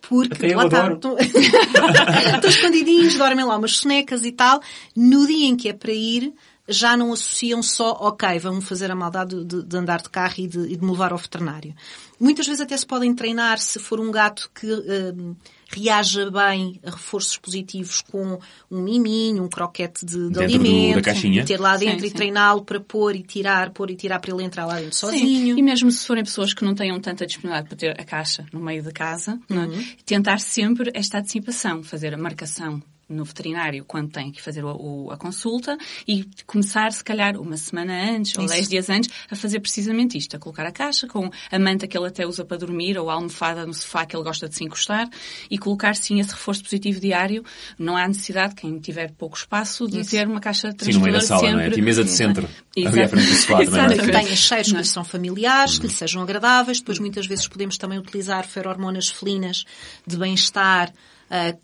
[0.00, 0.88] porque Até lá está.
[2.36, 4.60] Estão escondidinhos, dormem lá umas sonecas e tal.
[4.96, 6.32] No dia em que é para ir,
[6.70, 10.46] já não associam só, ok, vamos fazer a maldade de, de andar de carro e
[10.46, 11.74] de, e de, me levar ao veterinário.
[12.18, 15.36] Muitas vezes até se podem treinar se for um gato que uh,
[15.68, 18.38] reaja bem a reforços positivos com
[18.70, 21.44] um miminho, um croquete de, de alimento, do, da caixinha.
[21.44, 24.44] ter lá dentro sim, e treiná-lo para pôr e tirar, pôr e tirar para ele
[24.44, 25.54] entrar lá dentro sozinho.
[25.54, 25.58] Sim.
[25.58, 28.60] E mesmo se forem pessoas que não tenham tanta disponibilidade para ter a caixa no
[28.60, 29.54] meio da casa, é?
[29.54, 29.80] uhum.
[29.80, 29.84] é?
[30.04, 35.10] tentar sempre esta antecipação, fazer a marcação no veterinário quando tem que fazer o, o,
[35.10, 39.60] a consulta e começar, se calhar, uma semana antes ou dez dias antes a fazer
[39.60, 42.96] precisamente isto, a colocar a caixa com a manta que ele até usa para dormir
[42.96, 45.08] ou a almofada no sofá que ele gosta de se encostar
[45.50, 47.44] e colocar sim esse reforço positivo diário.
[47.78, 50.10] Não há necessidade, quem tiver pouco espaço, de Isso.
[50.10, 51.56] ter uma caixa transportadora sim, no meio da sala, sempre.
[51.56, 51.66] Não é?
[51.68, 52.96] Aqui mesa de centro, Exato.
[52.96, 53.62] ali à frente do sofá.
[53.62, 53.98] É?
[53.98, 56.78] Que tenha cheiros que lhe são familiares, que lhe sejam agradáveis.
[56.78, 59.64] Depois muitas vezes podemos também utilizar ferormonas felinas
[60.06, 60.92] de bem-estar,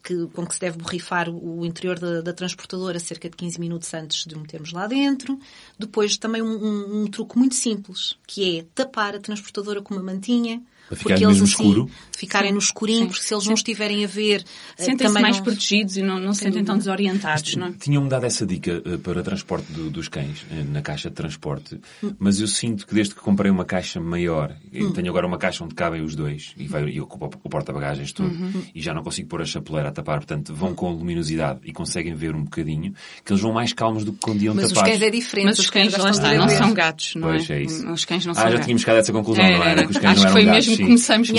[0.03, 3.59] que, com que se deve borrifar o, o interior da, da, transportadora cerca de 15
[3.59, 5.39] minutos antes de o metermos lá dentro.
[5.77, 10.03] Depois também um, um, um truque muito simples, que é tapar a transportadora com uma
[10.03, 11.91] mantinha, para ficar porque eles assim, escuro.
[12.17, 12.55] ficarem Sim.
[12.55, 13.07] no escurinho, Sim.
[13.09, 13.51] porque se eles Sim.
[13.51, 14.45] não estiverem a ver...
[14.79, 15.45] Eh, Sentem-se mais não...
[15.45, 17.73] protegidos e não, não se sentem tão desorientados, não é?
[17.73, 21.81] Tinham-me dado essa dica uh, para transporte do, dos cães, uh, na caixa de transporte,
[22.03, 22.15] hum.
[22.19, 24.93] mas eu sinto que desde que comprei uma caixa maior, hum.
[24.93, 28.31] tenho agora uma caixa onde cabem os dois, e, vai, e ocupa o porta-bagagens todo,
[28.31, 28.63] uhum.
[28.75, 32.15] e já não consigo pôr a chapeleira a tapar, portanto vão com luminosidade e conseguem
[32.15, 32.95] ver um bocadinho,
[33.25, 34.83] que eles vão mais calmos do que quando iam mas tapados.
[34.83, 35.47] Mas os cães é diferente.
[35.47, 37.63] Mas os cães, lá está, não são gatos, não pois, é?
[37.63, 37.91] isso.
[37.91, 38.65] Os cães não ah, são já gatos.
[38.65, 39.85] tínhamos chegado a essa conclusão, é, não era?
[39.85, 41.37] Que os cães acho não eram que foi gatos, mesmo que começamos aí.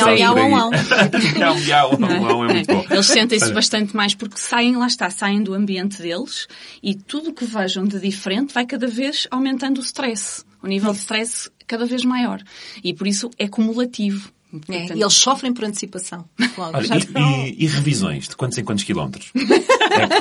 [1.37, 2.85] Miau, miau, miau, miau, é muito bom.
[2.89, 6.47] Eles sentem-se bastante mais porque saem, lá está, saem do ambiente deles
[6.81, 10.43] e tudo o que vejam de diferente vai cada vez aumentando o stress.
[10.61, 12.41] O nível de stress cada vez maior.
[12.83, 14.31] E por isso é cumulativo.
[14.69, 16.25] É, e eles sofrem por antecipação.
[16.57, 19.31] Olha, e, e, e, revisões de quantos em quantos quilómetros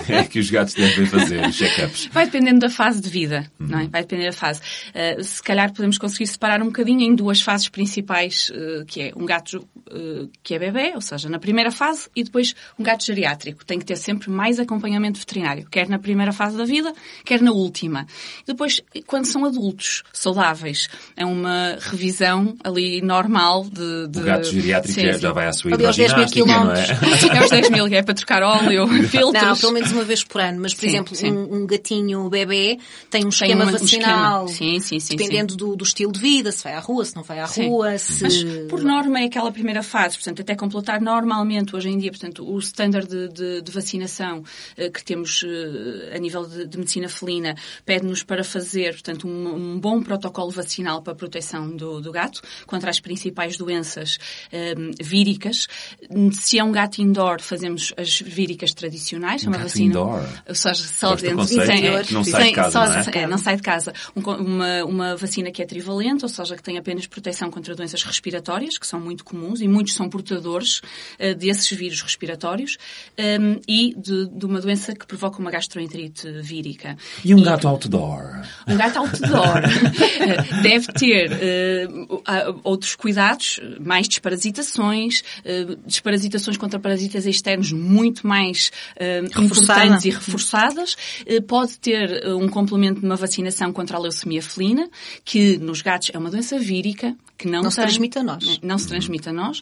[0.09, 2.09] é, é, que os gatos devem fazer check-ups?
[2.13, 3.67] Vai dependendo da fase de vida, uhum.
[3.67, 3.87] não é?
[3.87, 4.61] Vai depender da fase.
[4.91, 9.13] Uh, se calhar podemos conseguir separar um bocadinho em duas fases principais, uh, que é
[9.17, 13.05] um gato uh, que é bebê, ou seja, na primeira fase, e depois um gato
[13.05, 13.65] geriátrico.
[13.65, 16.93] Tem que ter sempre mais acompanhamento veterinário, quer na primeira fase da vida,
[17.25, 18.07] quer na última.
[18.47, 25.07] Depois, quando são adultos, saudáveis, é uma revisão ali normal de, de gato geriátrico sim,
[25.07, 26.91] já, já vai à sua idade aos 10 mil quilómetros.
[26.91, 27.27] É?
[27.37, 29.43] é aos 10 mil, é para trocar óleo, filtros.
[29.43, 30.61] Não, pelo menos uma vez por ano.
[30.61, 31.31] Mas, por sim, exemplo, sim.
[31.31, 32.79] Um, um, gatinho bebê
[33.11, 34.43] tem um esquema tem uma, vacinal.
[34.43, 34.81] Um esquema.
[34.81, 37.39] Sim, sim, dependendo do, do, estilo de vida, se vai à rua, se não vai
[37.39, 38.23] à rua, se...
[38.23, 40.17] Mas, por norma, é aquela primeira fase.
[40.17, 44.93] Portanto, até completar normalmente, hoje em dia, portanto, o standard de, de, de vacinação uh,
[44.93, 49.81] que temos uh, a nível de, de medicina felina pede-nos para fazer, portanto, um, um,
[49.81, 54.06] bom protocolo vacinal para a proteção do, do gato contra as principais doenças
[54.53, 55.67] um, ehm, víricas.
[56.33, 59.87] Se é um gato indoor, fazemos as víricas tradicionais, um uma vacina.
[59.87, 60.23] Indoor.
[60.55, 61.47] Seja, só dentro.
[61.47, 63.19] Sem, é, não sai de casa, só, não, é?
[63.19, 63.27] é?
[63.27, 63.93] não sai de casa.
[64.15, 68.03] Um, uma, uma vacina que é trivalente, ou seja, que tem apenas proteção contra doenças
[68.03, 72.77] respiratórias, que são muito comuns e muitos são portadores uh, desses vírus respiratórios,
[73.19, 76.97] um, ehm, e de, de, uma doença que provoca uma gastroenterite vírica.
[77.25, 78.36] E um e, gato outdoor?
[78.67, 79.63] Um gato outdoor
[80.63, 89.43] deve ter uh, outros cuidados mais desparasitações, uh, desparasitações contra parasitas externos muito mais uh,
[89.43, 90.97] importantes e reforçadas.
[91.47, 94.89] Pode ter um complemento de uma vacinação contra a leucemia felina,
[95.25, 98.61] que nos gatos é uma doença vírica, que não, não se transmite a nós.
[98.63, 99.61] Não se transmite a nós,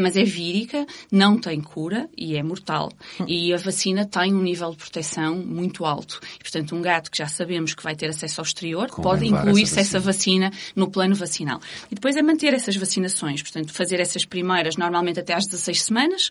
[0.00, 2.90] mas é vírica, não tem cura e é mortal.
[3.20, 3.24] Hum.
[3.28, 6.20] E a vacina tem um nível de proteção muito alto.
[6.36, 9.26] E, portanto, um gato que já sabemos que vai ter acesso ao exterior, Como pode
[9.26, 11.60] incluir-se essa, essa vacina no plano vacinal.
[11.90, 13.42] E depois é manter essas vacinações.
[13.42, 16.30] Portanto, fazer essas primeiras, normalmente até às 16 semanas,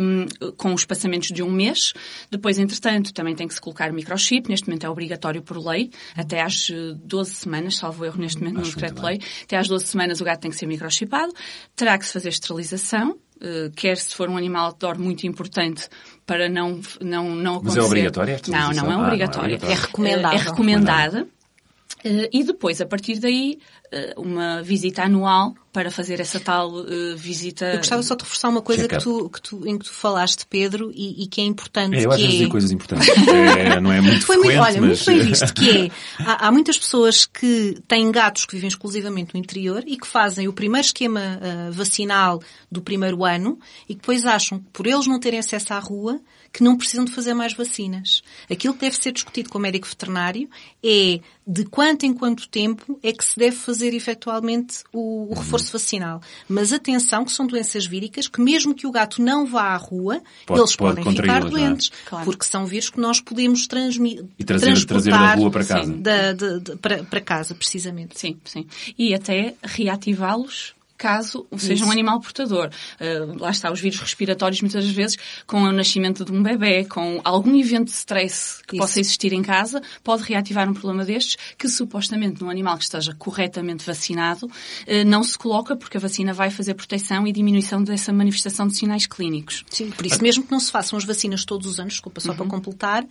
[0.00, 1.92] um, com os passamentos de um mês.
[2.30, 4.48] Depois, entretanto, também tem que se colocar microchip.
[4.48, 8.70] Neste momento é obrigatório por lei, até às 12 semanas, salvo erro neste momento Acho
[8.70, 9.20] no decreto-lei.
[9.44, 11.32] Até às 12 semanas o gato tem que ser microchipado.
[11.74, 13.18] Terá que se fazer esterilização.
[13.36, 15.88] Uh, quer se for um animal outdoor muito importante
[16.24, 17.80] para não, não, não acontecer.
[17.80, 19.58] Mas é obrigatório Não, não é obrigatório.
[19.60, 20.34] Ah, não é, é recomendada.
[20.34, 21.28] É recomendada.
[22.04, 23.58] Uh, e depois, a partir daí,
[24.16, 27.64] uma visita anual para fazer essa tal uh, visita.
[27.64, 30.46] Eu gostava só de reforçar uma coisa que tu, que tu, em que tu falaste,
[30.48, 31.96] Pedro, e, e que é importante.
[31.96, 32.38] É, eu às vezes é...
[32.38, 33.08] dizer coisas importantes.
[33.08, 35.04] É, não é muito Foi frequente, Olha, mas...
[35.04, 39.34] muito bem visto, que é, há, há, muitas pessoas que têm gatos que vivem exclusivamente
[39.34, 44.00] no interior e que fazem o primeiro esquema uh, vacinal do primeiro ano e que
[44.00, 46.20] depois acham que por eles não terem acesso à rua,
[46.52, 48.22] que não precisam de fazer mais vacinas.
[48.48, 50.48] Aquilo que deve ser discutido com o médico veterinário
[50.84, 55.72] é de quanto em quanto tempo é que se deve fazer efetualmente o, o reforço
[55.72, 56.20] vacinal.
[56.48, 60.22] Mas atenção que são doenças víricas que mesmo que o gato não vá à rua,
[60.46, 61.48] pode, eles pode podem ficar é?
[61.48, 61.90] doentes.
[62.06, 62.08] É?
[62.08, 62.24] Claro.
[62.24, 64.24] Porque são vírus que nós podemos transmitir.
[64.38, 65.92] E trazer, trazer da rua para casa.
[65.92, 68.18] Da, de, de, para, para casa, precisamente.
[68.18, 68.66] Sim, sim.
[68.98, 71.84] E até reativá-los caso seja Isso.
[71.84, 72.70] um animal portador.
[73.00, 77.20] Uh, lá está, os vírus respiratórios muitas vezes com o nascimento de um bebê, com
[77.24, 78.82] algum evento de stress que Isso.
[78.82, 83.14] possa existir em casa, pode reativar um problema destes que supostamente num animal que esteja
[83.14, 88.12] corretamente vacinado uh, não se coloca porque a vacina vai fazer proteção e diminuição dessa
[88.12, 89.64] manifestação de sinais clínicos.
[89.70, 92.30] Sim, por isso mesmo que não se façam as vacinas todos os anos, desculpa só
[92.30, 92.36] uhum.
[92.36, 93.06] para completar,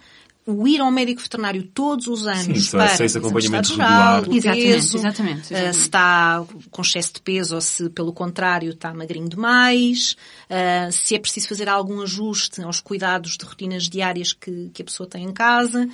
[0.46, 4.24] o ir ao médico veterinário todos os anos Sim, para se esse acompanhamento regular.
[4.24, 5.54] Peso, exatamente, exatamente, exatamente.
[5.54, 10.18] Uh, se está com excesso de peso ou se, pelo contrário, está magrinho demais,
[10.50, 14.86] uh, se é preciso fazer algum ajuste aos cuidados de rotinas diárias que, que a
[14.86, 15.88] pessoa tem em casa.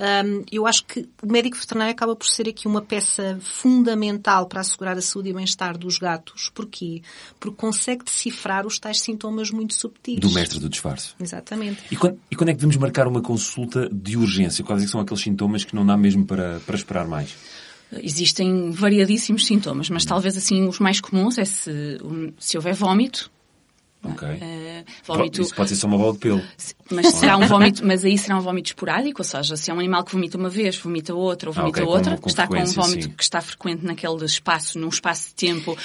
[0.00, 4.62] Um, eu acho que o médico veterinário acaba por ser aqui uma peça fundamental para
[4.62, 6.50] assegurar a saúde e o bem-estar dos gatos.
[6.54, 7.02] Porquê?
[7.38, 10.18] Porque consegue decifrar os tais sintomas muito subtis.
[10.18, 11.12] Do mestre do disfarce.
[11.20, 11.82] Exatamente.
[11.90, 14.64] E quando, e quando é que devemos marcar uma consulta de urgência?
[14.64, 17.36] Quais é são aqueles sintomas que não dá mesmo para, para esperar mais?
[17.92, 21.98] Existem variadíssimos sintomas, mas talvez assim os mais comuns é se,
[22.38, 23.30] se houver vômito,
[24.02, 24.28] Ok.
[24.28, 25.42] Uh, vómito...
[25.42, 26.42] Isso pode ser só uma bola de pelo.
[26.90, 29.78] Mas será um vómito, mas aí será um vómito esporádico, ou seja, se é um
[29.78, 32.46] animal que vomita uma vez, vomita outra, ou vomita ah, okay, outra, com, com está
[32.46, 33.10] com um vómito sim.
[33.10, 35.76] que está frequente naquele espaço, num espaço de tempo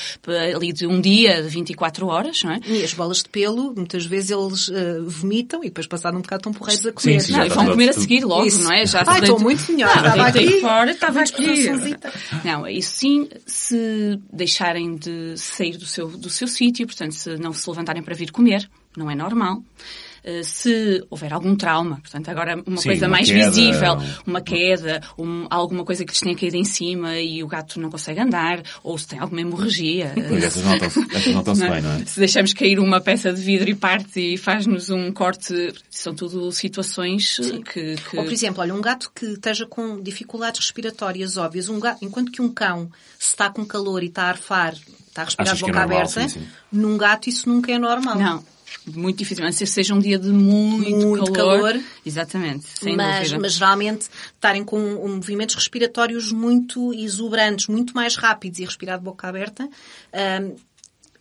[0.56, 2.60] ali de um dia, de 24 horas, não é?
[2.66, 6.40] E as bolas de pelo, muitas vezes eles uh, vomitam e depois passado um bocado
[6.40, 7.20] estão porreiros a comer.
[7.20, 8.64] Sim, sim, não, e vão comer a seguir logo, isso.
[8.64, 8.86] não é?
[8.86, 9.96] Já ah, estou muito melhor.
[9.96, 10.62] Não, estava aqui.
[10.62, 11.98] fora, estava aqui.
[12.44, 17.54] Não, isso sim, se deixarem de sair do seu, do seu sítio, portanto, se não
[17.54, 19.62] se levantarem para vir comer, não é normal.
[20.28, 24.42] Eh, se houver algum trauma, portanto, agora uma Sim, coisa uma mais queda, visível, uma
[24.42, 28.20] queda, um, alguma coisa que lhes tenha caído em cima e o gato não consegue
[28.20, 30.14] andar, ou se tem alguma hemorragia.
[30.28, 31.00] Pois, essas notam-se
[31.32, 32.06] notam bem, não é?
[32.06, 36.52] Se deixamos cair uma peça de vidro e parte e faz-nos um corte, são tudo
[36.52, 37.38] situações
[37.72, 41.80] que, que, Ou, por exemplo, olha, um gato que esteja com dificuldades respiratórias óbvias, um
[41.80, 45.26] gato, enquanto que um cão, se está com calor e está a arfar, está a
[45.26, 46.48] respirar de boca é normal, aberta, sim, sim.
[46.72, 48.18] num gato isso nunca é normal.
[48.18, 48.55] Não
[48.88, 51.72] muito não ser seja um dia de muito, muito calor.
[51.72, 51.84] calor.
[52.06, 53.40] Exatamente, sem mas, dúvida.
[53.42, 59.28] Mas geralmente estarem com movimentos respiratórios muito exuberantes, muito mais rápidos e respirar de boca
[59.28, 60.56] aberta, um,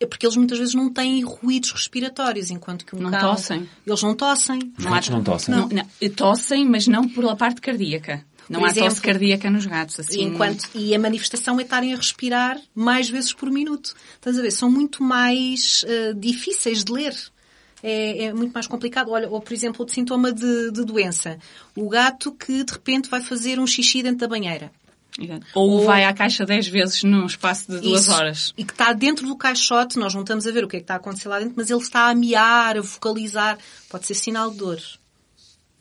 [0.01, 3.21] é porque eles muitas vezes não têm ruídos respiratórios, enquanto que um não cão...
[3.21, 3.69] tossem.
[3.87, 4.73] Eles não tossem.
[4.77, 5.55] Os gatos não tossem?
[5.55, 8.25] Não, não, tossem, mas não por a parte cardíaca.
[8.49, 10.23] Não por há exemplo, tosse cardíaca nos gatos, assim.
[10.23, 13.95] Enquanto, e a manifestação é estarem a respirar mais vezes por minuto.
[14.17, 14.51] Estás a ver?
[14.51, 17.15] São muito mais uh, difíceis de ler
[17.85, 19.11] é, é muito mais complicado.
[19.11, 21.39] Olha, ou por exemplo, o sintoma de, de doença.
[21.77, 24.73] O gato que de repente vai fazer um xixi dentro da banheira.
[25.55, 28.55] Ou, Ou, vai à caixa 10 vezes num espaço de duas isso, horas.
[28.57, 30.85] E que está dentro do caixote, nós não estamos a ver o que é que
[30.85, 33.59] está a acontecer lá dentro, mas ele está a miar, a vocalizar.
[33.89, 34.81] Pode ser sinal de dor.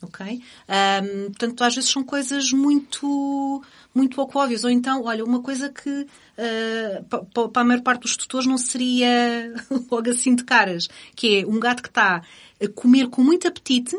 [0.04, 0.42] Ok?
[0.68, 3.62] Um, portanto, às vezes são coisas muito,
[3.94, 4.64] muito pouco óbvias.
[4.64, 9.54] Ou então, olha, uma coisa que uh, para a maior parte dos tutores não seria
[9.90, 12.22] logo assim de caras, que é um gato que está
[12.62, 13.96] a comer com muito apetite,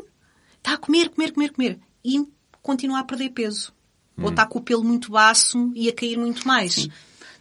[0.58, 2.26] está a comer, comer, comer, comer, e
[2.62, 3.74] continua a perder peso.
[4.18, 4.26] Hum.
[4.26, 6.74] Ou está com o pelo muito baço e a cair muito mais.
[6.74, 6.92] Sim.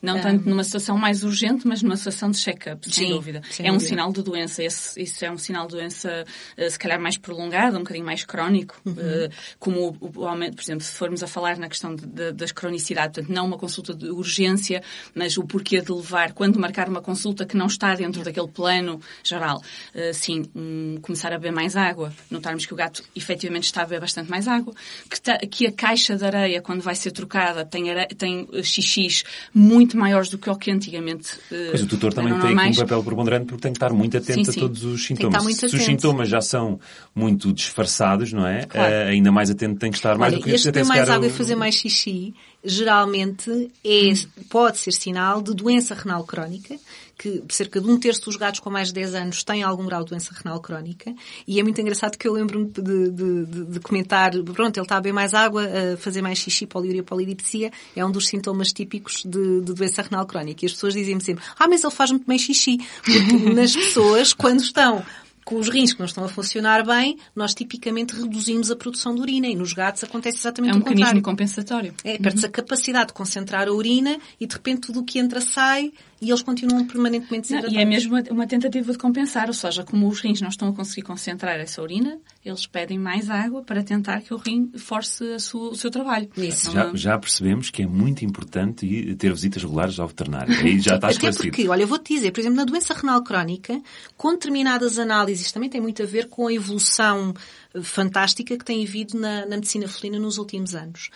[0.05, 3.43] Não tanto numa situação mais urgente, mas numa situação de check-up, sem dúvida.
[3.51, 4.63] Sem é um sinal de doença.
[4.63, 6.25] Esse, isso é um sinal de doença,
[6.57, 8.81] eh, se calhar, mais prolongado, um bocadinho mais crónico.
[8.85, 8.95] Uhum.
[8.99, 12.53] Eh, como o, aumento, por exemplo, se formos a falar na questão de, de, das
[12.53, 14.83] cronicidades, portanto, não uma consulta de urgência,
[15.15, 19.01] mas o porquê de levar, quando marcar uma consulta que não está dentro daquele plano
[19.23, 19.63] geral.
[19.95, 23.85] Eh, sim, um, começar a beber mais água, notarmos que o gato efetivamente está a
[23.85, 24.75] beber bastante mais água,
[25.11, 29.25] que, ta, que a caixa de areia, quando vai ser trocada, tem, areia, tem xixis
[29.53, 32.75] muito muito maiores do que o que antigamente uh, Pois o tutor também tem um
[32.75, 34.59] papel preponderante porque tem que estar muito atento sim, sim.
[34.59, 35.43] a todos os sintomas.
[35.43, 35.77] Se atento.
[35.77, 36.79] os sintomas já são
[37.15, 38.65] muito disfarçados, não é?
[38.65, 38.93] Claro.
[38.93, 41.27] Uh, ainda mais atento tem que estar mais Olha, do que este ter mais água
[41.27, 41.31] o...
[41.31, 44.13] e fazer mais xixi geralmente é,
[44.49, 46.77] pode ser sinal de doença renal crónica
[47.17, 50.03] que cerca de um terço dos gatos com mais de 10 anos têm algum grau
[50.03, 51.15] de doença renal crónica.
[51.47, 54.97] E é muito engraçado que eu lembro-me de, de, de, de, comentar, pronto, ele está
[54.97, 59.23] a beber mais água, a fazer mais xixi, poliúria, polidipsia, é um dos sintomas típicos
[59.25, 60.65] de, doença renal crónica.
[60.65, 62.79] E as pessoas dizem-me sempre, ah, mas ele faz muito bem xixi.
[63.03, 65.05] Porque nas pessoas, quando estão
[65.45, 69.21] com os rins que não estão a funcionar bem, nós tipicamente reduzimos a produção de
[69.21, 70.93] urina e nos gatos acontece exatamente o contrário.
[70.93, 71.95] É um mecanismo compensatório.
[72.03, 72.51] É, perde-se uhum.
[72.51, 76.31] a capacidade de concentrar a urina e de repente tudo o que entra sai e
[76.31, 77.77] eles continuam permanentemente desidratados.
[77.77, 80.73] e é mesmo uma tentativa de compensar, ou seja, como os rins não estão a
[80.73, 85.71] conseguir concentrar essa urina, eles pedem mais água para tentar que o rim force sua,
[85.71, 86.29] o seu trabalho.
[86.37, 86.71] Isso.
[86.71, 90.55] Já, já, percebemos que é muito importante ter visitas regulares ao veterinário.
[90.55, 91.49] Aí já está esclarecido.
[91.49, 93.81] Até porque, olha, eu vou-te dizer, por exemplo, na doença renal crónica,
[94.17, 97.35] com determinadas análises análises também tem muito a ver com a evolução
[97.83, 101.11] fantástica que tem havido na, na medicina felina nos últimos anos.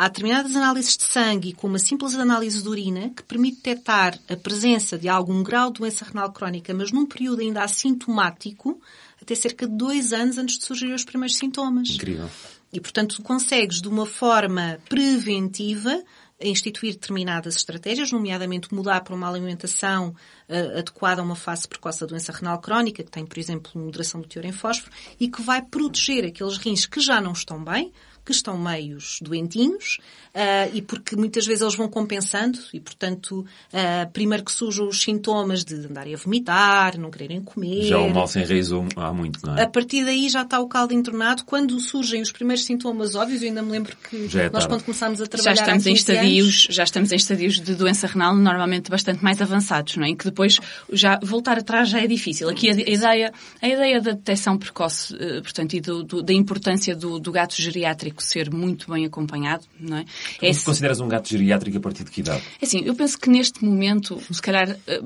[0.00, 4.34] Há determinadas análises de sangue, como uma simples análise de urina, que permite detectar a
[4.34, 8.80] presença de algum grau de doença renal crónica, mas num período ainda assintomático,
[9.20, 11.90] até cerca de dois anos antes de surgir os primeiros sintomas.
[11.90, 12.30] Incrível.
[12.72, 16.02] E, portanto, consegues, de uma forma preventiva,
[16.40, 20.14] instituir determinadas estratégias, nomeadamente mudar para uma alimentação
[20.48, 24.22] uh, adequada a uma fase precoce da doença renal crónica, que tem, por exemplo, moderação
[24.22, 24.90] do teor em fósforo,
[25.20, 27.92] e que vai proteger aqueles rins que já não estão bem,
[28.24, 29.98] que estão meios doentinhos
[30.34, 33.40] uh, e porque muitas vezes eles vão compensando e, portanto,
[33.72, 37.84] uh, primeiro que surjam os sintomas de andarem a vomitar, não quererem comer.
[37.84, 39.62] Já o mal se enraizou há muito, não é?
[39.62, 41.44] A partir daí já está o caldo entornado.
[41.44, 45.20] Quando surgem os primeiros sintomas óbvios, eu ainda me lembro que é nós quando começámos
[45.20, 48.90] a trabalhar já estamos em estadios anos, Já estamos em estadios de doença renal normalmente
[48.90, 50.10] bastante mais avançados, não é?
[50.10, 50.58] Em que depois
[50.92, 52.48] já voltar atrás já é difícil.
[52.48, 56.32] Aqui a, a ideia, a ideia da detecção precoce, eh, portanto, e do, do, da
[56.32, 60.04] importância do, do gato geriátrico ser muito bem acompanhado, não é?
[60.42, 62.42] é consideras um gato geriátrico a partir de que idade?
[62.60, 65.00] É assim, eu penso que neste momento, se calhar, eh,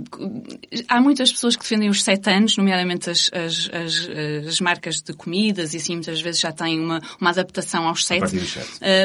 [0.88, 5.12] há muitas pessoas que defendem os 7 anos, nomeadamente as, as, as, as, marcas de
[5.12, 8.36] comidas e assim muitas vezes já têm uma, uma adaptação aos 7.
[8.36, 8.40] Uh,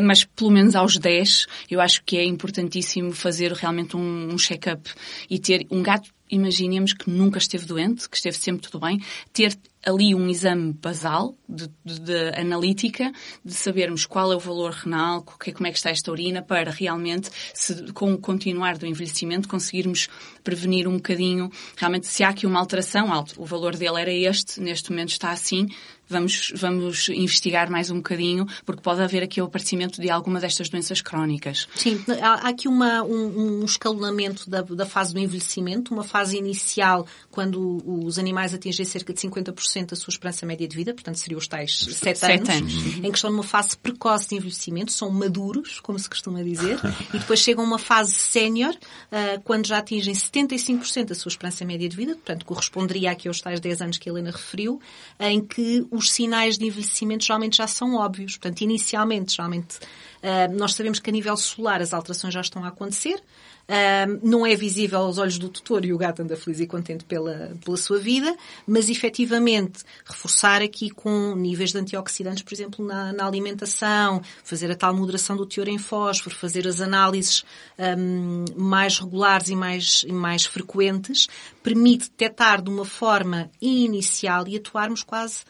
[0.04, 4.90] mas pelo menos aos 10, eu acho que é importantíssimo fazer realmente um, um check-up
[5.30, 9.02] e ter um gato imaginemos que nunca esteve doente, que esteve sempre tudo bem,
[9.34, 13.12] ter ali um exame basal de, de, de, analítica,
[13.44, 17.30] de sabermos qual é o valor renal, como é que está esta urina, para realmente,
[17.54, 20.08] se, com o continuar do envelhecimento, conseguirmos
[20.44, 24.60] prevenir um bocadinho, realmente, se há aqui uma alteração, alto, o valor dele era este,
[24.62, 25.68] neste momento está assim,
[26.10, 30.68] vamos, vamos investigar mais um bocadinho, porque pode haver aqui o aparecimento de alguma destas
[30.68, 31.68] doenças crónicas.
[31.76, 37.06] Sim, há aqui uma, um, um escalonamento da, da fase do envelhecimento, uma fase inicial,
[37.30, 41.38] quando os animais atingem cerca de 50% da sua esperança média de vida, portanto seriam
[41.38, 45.80] os tais 7 anos, anos, em que estão numa fase precoce de envelhecimento, são maduros,
[45.80, 46.80] como se costuma dizer,
[47.14, 51.64] e depois chegam a uma fase sénior, uh, quando já atingem 75% da sua esperança
[51.66, 54.82] média de vida, portanto corresponderia aqui aos tais 10 anos que a Helena referiu,
[55.20, 58.38] em que os sinais de envelhecimento geralmente já são óbvios.
[58.38, 59.80] Portanto, inicialmente, geralmente,
[60.24, 63.22] uh, nós sabemos que a nível solar as alterações já estão a acontecer.
[63.70, 67.06] Uh, não é visível aos olhos do tutor e o gato anda feliz e contente
[67.06, 73.14] pela, pela sua vida, mas efetivamente reforçar aqui com níveis de antioxidantes, por exemplo, na,
[73.14, 77.46] na alimentação, fazer a tal moderação do teor em fósforo, fazer as análises
[77.78, 81.28] um, mais regulares e mais, e mais frequentes,
[81.62, 85.44] permite detectar de uma forma inicial e atuarmos quase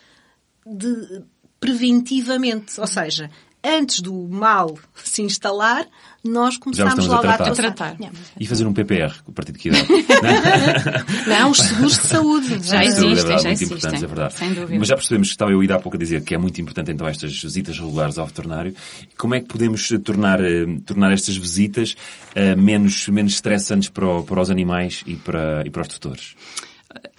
[0.65, 1.24] de,
[1.59, 3.30] preventivamente, ou seja,
[3.64, 5.86] antes do mal se instalar,
[6.24, 7.97] nós começamos logo a, a tratar.
[8.39, 9.88] E fazer um PPR a partir de que idade?
[11.28, 12.68] não, os seguros de saúde.
[12.68, 13.95] Já existem, é verdade, já muito existem.
[13.95, 14.34] é verdade.
[14.34, 14.80] Sem dúvida.
[14.80, 16.91] Mas já percebemos que estava eu ir há pouco a dizer que é muito importante
[16.91, 18.74] então estas visitas regulares ao veterinário.
[19.18, 21.95] Como é que podemos tornar, eh, tornar estas visitas
[22.36, 26.36] uh, menos, menos estressantes para, para os animais e para, e para os tutores?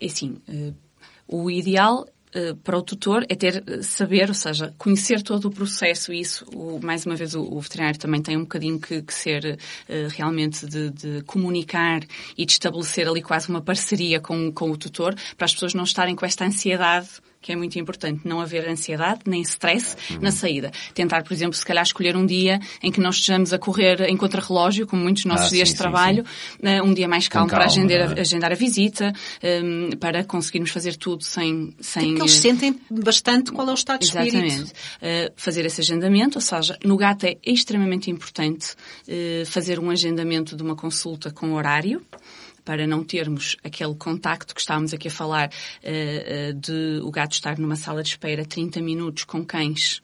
[0.01, 0.75] É assim, uh,
[1.27, 2.07] o ideal
[2.63, 6.45] para o tutor é ter eh, saber, ou seja, conhecer todo o processo e isso,
[6.55, 9.59] o, mais uma vez, o, o, veterinário também tem um bocadinho que, que ser
[9.89, 12.03] uh, realmente de, de, comunicar
[12.37, 15.85] e de estabelecer ali quase uma parceria com, com o tutor para as pessoas não
[15.85, 17.09] estarem com esta ansiedade
[17.41, 18.21] que é muito importante.
[18.25, 20.21] Não haver ansiedade nem stress uhum.
[20.21, 20.71] na saída.
[20.95, 24.17] Tentar, por exemplo, se calhar escolher um dia em que nós estejamos a correr em
[24.17, 26.69] contra-relógio, como muitos nossos ah, dias sim, de trabalho, sim, sim.
[26.69, 28.21] Eh, um dia mais calmo, calma, para agendar, é?
[28.21, 29.13] agendar, a visita,
[29.43, 31.75] um, ehm, para conseguirmos fazer tudo sem...
[31.81, 34.37] sem Porque eles sentem bastante qual é o estado de espírito.
[34.37, 34.73] Exatamente.
[34.73, 38.75] Uh, fazer esse agendamento, ou seja, no gato é extremamente importante
[39.09, 42.03] uh, fazer um agendamento de uma consulta com horário
[42.71, 47.33] para não termos aquele contacto que estávamos aqui a falar uh, uh, de o gato
[47.33, 50.01] estar numa sala de espera 30 minutos com cães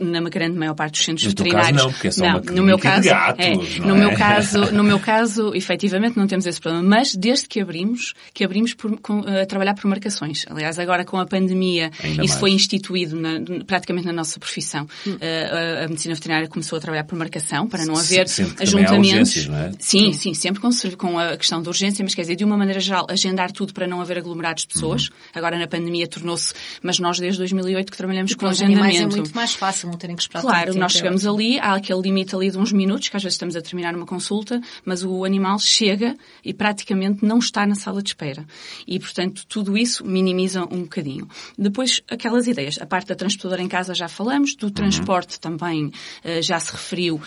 [0.00, 1.70] na grande maior parte dos centros no veterinários.
[1.70, 3.98] Caso não, porque é só não, uma no meu caso, gatos, é, no é?
[3.98, 8.44] meu caso, no meu caso, efetivamente não temos esse problema, mas desde que abrimos, que
[8.44, 10.46] abrimos por, com, a trabalhar por marcações.
[10.48, 12.40] Aliás, agora com a pandemia, Ainda isso mais.
[12.40, 14.86] foi instituído na, praticamente na nossa profissão.
[15.06, 15.12] Hum.
[15.12, 18.26] Uh, a, a, medicina veterinária começou a trabalhar por marcação para não haver
[18.60, 19.46] ajuntamentos.
[19.46, 19.72] Não é?
[19.78, 22.80] Sim, sim, sempre com, com a questão da urgência, mas quer dizer, de uma maneira
[22.80, 25.08] geral, agendar tudo para não haver aglomerados de pessoas.
[25.08, 25.14] Uhum.
[25.34, 29.02] Agora na pandemia tornou-se, mas nós desde 2008 que trabalhamos e com agendamento.
[29.02, 31.74] é muito mais fácil fácil não terem que esperar Claro, nós é chegamos ali, há
[31.74, 35.04] aquele limite ali de uns minutos, que às vezes estamos a terminar uma consulta, mas
[35.04, 38.46] o animal chega e praticamente não está na sala de espera.
[38.86, 41.28] E, portanto, tudo isso minimiza um bocadinho.
[41.58, 42.78] Depois, aquelas ideias.
[42.80, 45.58] A parte da transportadora em casa já falamos, do transporte uhum.
[45.58, 47.16] também uh, já se referiu.
[47.16, 47.22] Uh,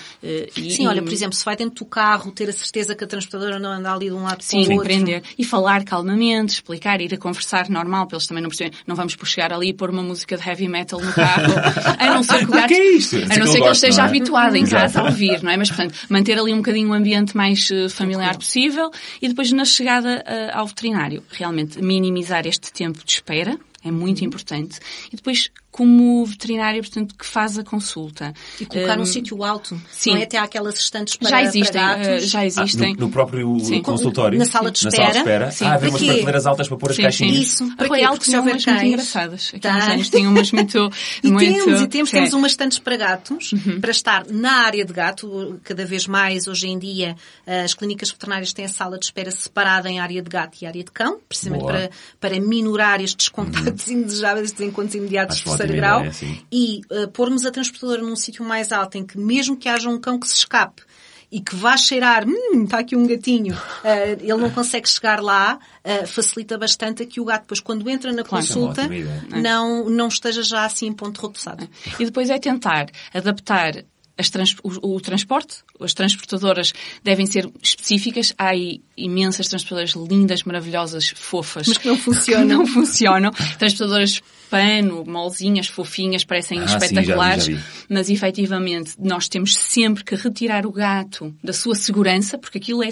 [0.57, 3.07] e, Sim, olha, por exemplo, se vai dentro do carro, ter a certeza que a
[3.07, 4.93] transportadora não anda ali de um lado Sim, para o outro.
[4.93, 8.77] Sim, E falar calmamente, explicar, ir a conversar normal, para eles também não perceberem.
[8.87, 11.53] Não vamos por chegar ali e pôr uma música de heavy metal no carro,
[11.99, 13.15] a não ser o gato, é isto?
[13.17, 14.05] a não ser que ele esteja é?
[14.05, 15.57] habituado em casa a ouvir, não é?
[15.57, 18.91] Mas, portanto, manter ali um bocadinho o ambiente mais uh, familiar possível
[19.21, 24.19] e depois na chegada uh, ao veterinário, realmente minimizar este tempo de espera, é muito
[24.19, 24.27] uhum.
[24.27, 24.79] importante.
[25.11, 28.33] E depois como veterinária, portanto, que faz a consulta.
[28.61, 29.77] E colocar um, num sítio alto.
[29.91, 30.11] Sim.
[30.11, 32.23] Não é até aquelas estantes para, já existem, para gatos.
[32.23, 32.91] Uh, já existem.
[32.93, 33.81] Ah, no, no, próprio sim.
[33.81, 34.39] consultório?
[34.39, 34.95] Na sala de espera.
[34.95, 35.51] Na sala de espera.
[35.51, 35.65] Sim.
[35.65, 37.35] Ah, haver umas prateleiras altas para pôr as caixinhas.
[37.35, 37.75] Isso.
[37.75, 37.89] Para?
[37.89, 38.65] Porque se houver cães...
[38.65, 39.49] muito engraçadas.
[39.49, 39.97] Aqui tá.
[40.09, 40.89] tem umas muito...
[41.21, 41.65] e muito...
[41.65, 43.81] temos, e temos, temos umas estantes para gatos, uhum.
[43.81, 45.59] para estar na área de gato.
[45.61, 49.89] Cada vez mais, hoje em dia, as clínicas veterinárias têm a sala de espera separada
[49.89, 53.93] em área de gato e área de cão, precisamente para, para minorar estes contactos uhum.
[53.99, 56.05] indesejáveis, estes encontros imediatos de terceiro grau.
[56.05, 59.89] Ideia, e uh, pormos a transportadora num sítio mais alto em que mesmo que haja
[59.89, 60.83] um cão que se escape
[61.31, 63.57] e que vá cheirar, hum, está aqui um gatinho, uh,
[64.21, 68.11] ele não consegue chegar lá, uh, facilita bastante a que o gato depois, quando entra
[68.11, 71.67] na claro, consulta, é não, não esteja já assim em ponto roçado.
[71.99, 73.83] E depois é tentar adaptar
[74.29, 78.33] Trans, o, o, transporte, as transportadoras devem ser específicas.
[78.37, 78.51] Há
[78.97, 81.67] imensas transportadoras lindas, maravilhosas, fofas.
[81.67, 82.47] Mas que não funcionam.
[82.47, 83.31] Que não funcionam.
[83.57, 87.45] transportadoras pano, molzinhas, fofinhas, parecem ah, espetaculares.
[87.45, 87.85] Sim, já vi, já vi.
[87.89, 92.89] Mas efetivamente nós temos sempre que retirar o gato da sua segurança, porque aquilo é,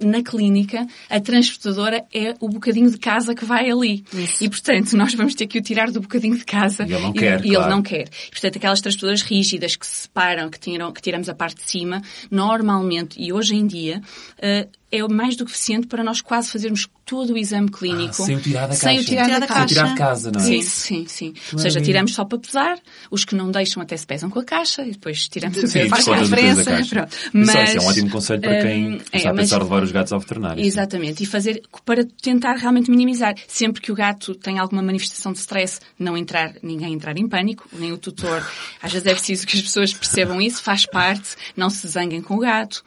[0.00, 4.04] na clínica, a transportadora é o bocadinho de casa que vai ali.
[4.12, 4.44] Isso.
[4.44, 6.84] E portanto nós vamos ter que o tirar do bocadinho de casa.
[6.84, 7.44] E ele não e, quer.
[7.44, 7.64] E claro.
[7.64, 8.08] ele não quer.
[8.08, 11.70] E, portanto aquelas transportadoras rígidas que se separam, que, tiram, que tiramos a parte de
[11.70, 12.00] cima,
[12.30, 14.00] normalmente e hoje em dia,
[14.38, 18.22] uh, é mais do que suficiente para nós quase fazermos todo o exame clínico.
[18.22, 19.00] Ah, sem o tirar da sem caixa.
[19.00, 19.60] O tirar da caixa.
[19.60, 20.44] Sem tirar de casa, não é?
[20.44, 21.34] Sim, sim, sim.
[21.52, 22.78] Ou seja, tiramos só para pesar,
[23.10, 25.88] os que não deixam até se pesam com a caixa e depois tiramos sim, sim,
[25.88, 27.08] faz a diferença.
[27.32, 29.82] Mas, isso é um ótimo conselho para quem um, está é, a pensar mas, levar
[29.82, 30.64] os gatos ao veterinário.
[30.64, 31.18] Exatamente.
[31.18, 31.24] Sim.
[31.24, 33.34] E fazer, para tentar realmente minimizar.
[33.46, 37.68] Sempre que o gato tem alguma manifestação de stress, não entrar, ninguém entrar em pânico,
[37.72, 38.46] nem o tutor.
[38.82, 42.34] Às vezes é preciso que as pessoas percebam isso, faz parte, não se zanguem com
[42.34, 42.82] o gato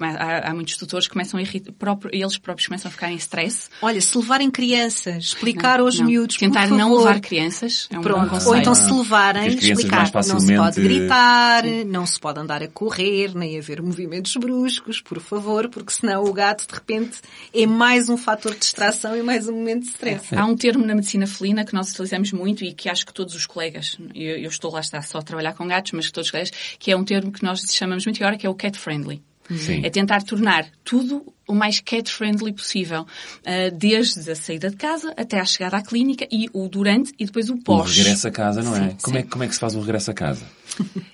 [0.00, 3.16] Há, há, muitos tutores que começam a irritar, próprio, eles próprios começam a ficar em
[3.16, 3.68] stress.
[3.80, 6.06] Olha, se levarem crianças, explicar não, aos não.
[6.06, 8.30] miúdos, Tentar não levar crianças é um Pronto.
[8.30, 10.52] bom Ou então se levarem, explicar, facilmente...
[10.52, 11.84] não se pode gritar, Sim.
[11.84, 16.32] não se pode andar a correr, nem haver movimentos bruscos, por favor, porque senão o
[16.32, 17.18] gato, de repente,
[17.54, 20.34] é mais um fator de distração e mais um momento de stress.
[20.34, 23.34] Há um termo na medicina felina que nós utilizamos muito e que acho que todos
[23.34, 26.26] os colegas, eu, eu estou lá está só a trabalhar com gatos, mas que todos
[26.26, 28.78] os colegas, que é um termo que nós chamamos muito agora, que é o cat
[28.78, 29.22] friendly.
[29.50, 29.84] Sim.
[29.84, 35.38] É tentar tornar tudo o mais cat-friendly possível, uh, desde a saída de casa até
[35.38, 37.90] a chegada à clínica e o durante e depois o pós.
[37.90, 38.78] O regresso a casa, não é?
[38.78, 38.96] sim, é?
[39.02, 39.22] Como, sim.
[39.22, 39.22] é?
[39.24, 40.44] Como é que se faz o regresso a casa?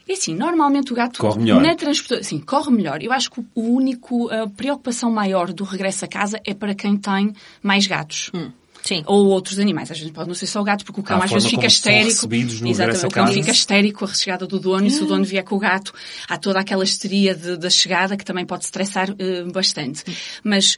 [0.08, 1.60] É assim, normalmente o gato corre melhor.
[1.60, 3.02] na transportação, sim, corre melhor.
[3.02, 6.96] Eu acho que o único a preocupação maior do regresso a casa é para quem
[6.96, 8.30] tem mais gatos.
[8.32, 8.50] Hum.
[8.82, 9.02] Sim.
[9.06, 9.90] Ou outros animais.
[9.90, 12.28] Às vezes pode não ser só o gato, porque o cão às vezes fica histérico.
[12.66, 13.06] Exatamente.
[13.06, 15.56] O cão fica histérico com a chegada do dono e se o dono vier com
[15.56, 15.92] o gato,
[16.28, 20.04] há toda aquela histeria da chegada que também pode estressar uh, bastante.
[20.42, 20.76] Mas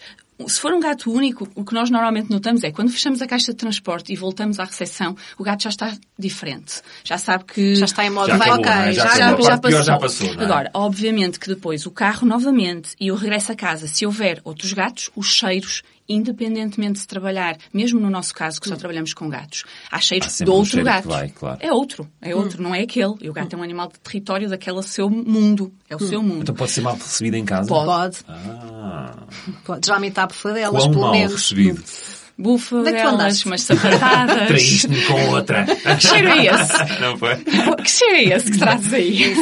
[0.49, 3.53] se for um gato único, o que nós normalmente notamos é quando fechamos a caixa
[3.53, 6.81] de transporte e voltamos à recepção, o gato já está diferente.
[7.05, 7.75] Já sabe que.
[7.75, 8.93] Já está em modo já vai, acabou, ok, é?
[8.93, 9.83] já, já, já, já, passou.
[9.83, 10.45] Já passou é?
[10.45, 14.73] Agora, obviamente que depois o carro novamente e o regresso a casa, se houver outros
[14.73, 19.29] gatos, os cheiros independentemente de se trabalhar, mesmo no nosso caso, que só trabalhamos com
[19.29, 21.09] gatos, há cheiro há de outro um gato.
[21.09, 21.59] Vai, claro.
[21.61, 22.65] É outro, é outro, hum.
[22.65, 23.15] não é aquele.
[23.21, 23.59] E o gato hum.
[23.59, 25.73] é um animal de território daquele seu mundo.
[25.89, 26.09] É o hum.
[26.09, 26.43] seu mundo.
[26.43, 27.69] Então pode ser mal recebido em casa?
[27.69, 27.87] Pode.
[27.87, 28.19] Pode.
[28.29, 29.27] Ah.
[29.65, 29.87] pode.
[29.87, 31.33] Geralmente há bufadelas, Quão pelo mal menos.
[31.33, 31.83] recebido?
[32.41, 34.49] Bufadelas, mas sapatadas.
[34.49, 35.65] Traíste-me com outra.
[35.65, 37.01] Que cheiro é esse?
[37.01, 37.37] Não foi?
[37.37, 39.35] Que cheiro é esse que trazes aí?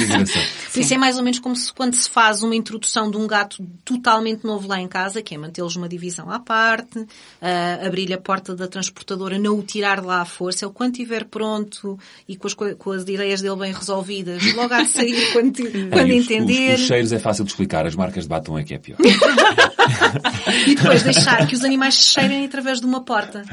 [0.73, 3.27] Que Isso é mais ou menos como se, quando se faz uma introdução de um
[3.27, 8.15] gato totalmente novo lá em casa, que é mantê-los numa divisão à parte, uh, abrir-lhe
[8.15, 10.65] a porta da transportadora, não o tirar lá à força.
[10.65, 14.85] Ele, quando estiver pronto e com as, com as ideias dele bem resolvidas, logo a
[14.85, 15.57] sair quando,
[15.91, 16.75] quando entender.
[16.75, 18.99] Os, os, cheiros é fácil de explicar, as marcas de batom é que é pior.
[20.67, 23.45] e depois deixar que os animais se cheirem através de uma porta.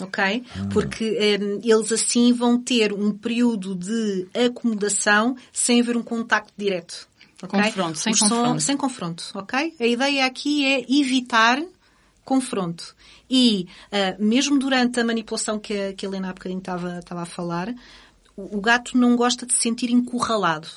[0.00, 0.44] Ok?
[0.72, 7.08] Porque um, eles assim vão ter um período de acomodação sem haver um contacto direto.
[7.42, 7.62] Okay?
[7.62, 8.60] Confronto, sem confronto.
[8.60, 9.74] sem confronto, ok?
[9.78, 11.62] A ideia aqui é evitar
[12.24, 12.96] confronto.
[13.28, 17.22] E uh, mesmo durante a manipulação que a, que a Helena há bocadinho estava, estava
[17.22, 17.72] a falar,
[18.36, 20.68] o gato não gosta de se sentir encurralado.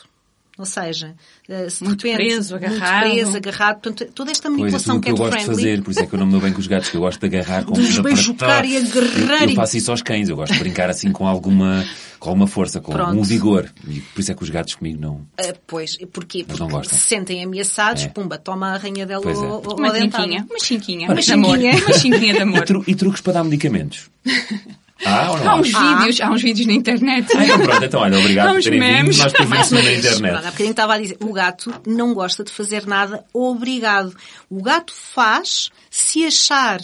[0.57, 1.13] Ou seja,
[1.47, 3.05] eh, se muito de repente, preso, agarrado.
[3.05, 3.79] Muito preso, agarrado.
[3.79, 5.49] Portanto, toda esta pois manipulação é, que é eu do gosto friendly.
[5.55, 6.97] de fazer, por isso é que eu não me dou bem com os gatos, que
[6.97, 9.91] eu gosto de agarrar com De os beijocar e agarrar Eu, e- eu faço isso
[9.91, 11.85] aos cães, eu gosto de brincar assim com alguma,
[12.19, 13.09] com alguma força, com Pronto.
[13.09, 13.71] algum vigor.
[13.87, 15.21] E por isso é que os gatos comigo não.
[15.39, 16.43] Ah, pois, porquê?
[16.47, 16.97] Mas não Porque gostam.
[16.97, 18.07] se sentem ameaçados, É.
[18.07, 19.41] pumba, toma a arranhadela Pois é.
[19.41, 20.23] ou, ou Uma dentado.
[20.23, 21.71] chinquinha, uma chinquinha, Uma uma chinquinha.
[21.85, 22.65] Uma chinquinha de E, amor.
[22.65, 24.09] tru- e truques para dar medicamentos?
[25.05, 25.49] Ah, ou não?
[25.51, 25.95] Há uns Ah.
[25.97, 27.37] vídeos, há uns vídeos na internet.
[27.37, 28.89] Ah, então pronto, então olha, obrigado por uns terem vindo.
[28.91, 29.17] memes.
[29.17, 30.45] Nós uma na pronto, há internet.
[30.45, 34.15] bocadinho estava a dizer, o gato não gosta de fazer nada obrigado.
[34.49, 36.79] O gato faz se achar,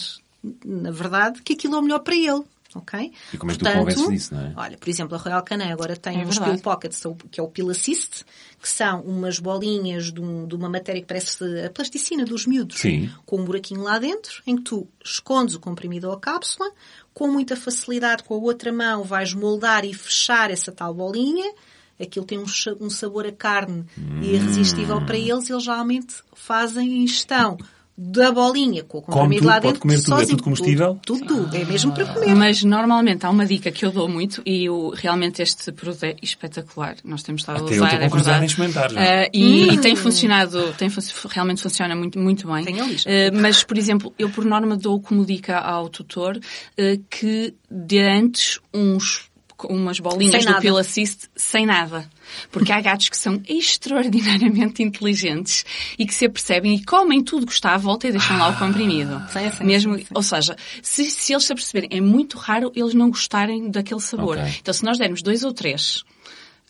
[0.66, 2.44] na verdade, que aquilo é o melhor para ele.
[2.76, 3.12] Ok?
[3.32, 4.54] E como é que tu convences disso, não é?
[4.58, 6.54] Olha, por exemplo, a Royal Canin agora tem É os verdade.
[6.54, 8.26] Pill Pockets, que é o Pill Assist,
[8.60, 12.80] que são umas bolinhas de, um- de uma matéria que parece a plasticina dos miúdos,
[12.80, 13.12] Sim.
[13.28, 16.68] com um buraquinho lá dentro, em que tu escondes o comprimido ou a cápsula,
[17.14, 21.54] com muita facilidade, com a outra mão, vais moldar e fechar essa tal bolinha.
[22.00, 22.46] Aquilo tem um,
[22.82, 24.22] um sabor a carne e Hum.
[24.24, 25.50] irresistível para eles.
[25.50, 27.58] Eles geralmente fazem a ingestão
[27.98, 29.48] da bolinha com o comprimido tudo?
[29.48, 29.82] lá Pode dentro.
[29.82, 30.14] comer tudo?
[30.14, 30.30] É sozinho.
[30.30, 31.00] tudo comestível?
[31.06, 31.56] Tudo, tudo.
[31.56, 32.36] É mesmo para comer.
[32.36, 36.16] Mas normalmente há uma dica que eu dou muito e eu, realmente este produto é
[36.22, 36.96] espetacular.
[37.04, 38.44] Nós temos estado Até a eu usar, estou com é verdade.
[38.44, 39.02] em experimentar já.
[39.02, 40.90] Eh, e tem funcionado, tem,
[41.30, 42.64] realmente funciona muito, muito bem.
[42.64, 43.10] Lista.
[43.10, 46.40] Eh, mas, por exemplo, eu por norma dou como dica ao tutor
[46.78, 49.32] eh, que dê antes uns
[49.68, 50.60] umas bolinhas Sem do.
[50.60, 52.10] Pill Assist sem nada.
[52.52, 55.66] Porque há gatos que são extraordinariamente inteligentes
[55.98, 58.58] e que se apercebem e comem tudo que está à volta e deixam lá o
[58.58, 59.22] comprimido.
[59.32, 60.08] Sim, sim, Mesmo, sim, sim.
[60.14, 64.38] ou seja, se, se eles se aperceberem, é muito raro eles não gostarem daquele sabor.
[64.38, 64.54] Ok.
[64.62, 66.04] Então, se nós dermos dois ou três,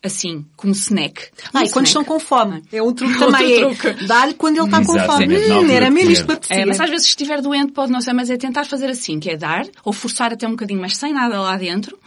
[0.03, 1.29] assim, como snack.
[1.53, 1.87] Ah, um e quando snack.
[1.87, 2.61] estão com fome.
[2.73, 3.53] É um truque Outro também.
[3.53, 4.05] É truque.
[4.05, 5.27] dar-lhe quando ele está com fome.
[5.47, 8.01] na Hum, era mesmo isto para É, mas às vezes se estiver doente pode não
[8.01, 10.97] ser, mas é tentar fazer assim, que é dar, ou forçar até um bocadinho, mas
[10.97, 11.97] sem nada lá dentro.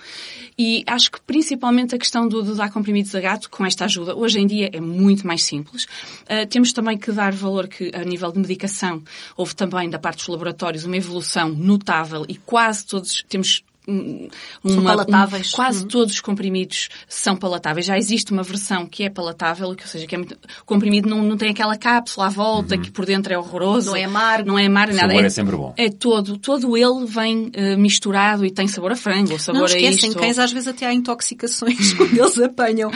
[0.59, 4.17] E acho que principalmente a questão do, do dar comprimidos a gato, com esta ajuda,
[4.17, 5.87] hoje em dia é muito mais simples.
[6.29, 9.03] Ah, temos também que dar valor que, a nível de medicação,
[9.37, 15.53] houve também da parte dos laboratórios uma evolução notável e quase todos temos uma- palatáveis.
[15.53, 15.89] um- quase Uhum.
[15.89, 17.87] todos os comprimidos são palatáveis.
[17.87, 21.09] Já existe uma versão que é palatável, que, ou seja, que é muito, o comprimido
[21.09, 23.91] não, não tem aquela cápsula à volta, que por dentro é horroroso.
[23.91, 24.49] Não é amargo.
[24.49, 25.09] Não é amargo, O nada.
[25.09, 25.75] sabor é sempre bom.
[25.77, 29.67] É todo, todo ele vem eh, misturado e tem sabor a frango, ou sabor Não
[29.67, 30.19] a esquecem, isto.
[30.19, 32.91] cães às vezes até há intoxicações quando eles apanham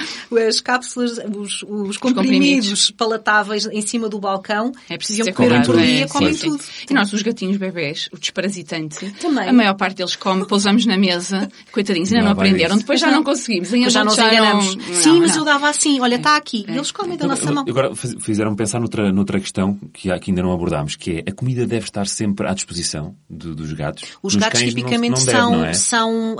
[0.49, 2.91] as cápsulas, os, os comprimidos, comprimidos.
[2.93, 4.73] palatáveis em cima do balcão.
[4.89, 5.67] É preciso ter comer cuidado.
[5.67, 6.51] por é, dia, sim, comem sim.
[6.51, 6.65] tudo.
[6.91, 9.49] E nós, os gatinhos bebés, o desparasitante, Também.
[9.49, 12.77] a maior parte deles come, pousamos na mesa, coitadinhos, ainda Não, não, aprenderam.
[12.79, 13.69] Depois já não conseguimos.
[13.71, 14.77] Depois já nos enganamos.
[14.77, 15.39] não- Sim, não, mas não.
[15.39, 16.65] eu dava assim, olha, está aqui.
[16.69, 16.75] É.
[16.77, 17.65] Eles comem da nossa mão.
[17.69, 21.85] Agora fizeram pensar noutra, noutra questão que, ainda não abordámos, que é a comida deve
[21.85, 24.05] estar sempre à disposição do- dos gatos.
[24.23, 25.73] Os Nos gatos tipicamente não deve, são, não é?
[25.75, 26.37] são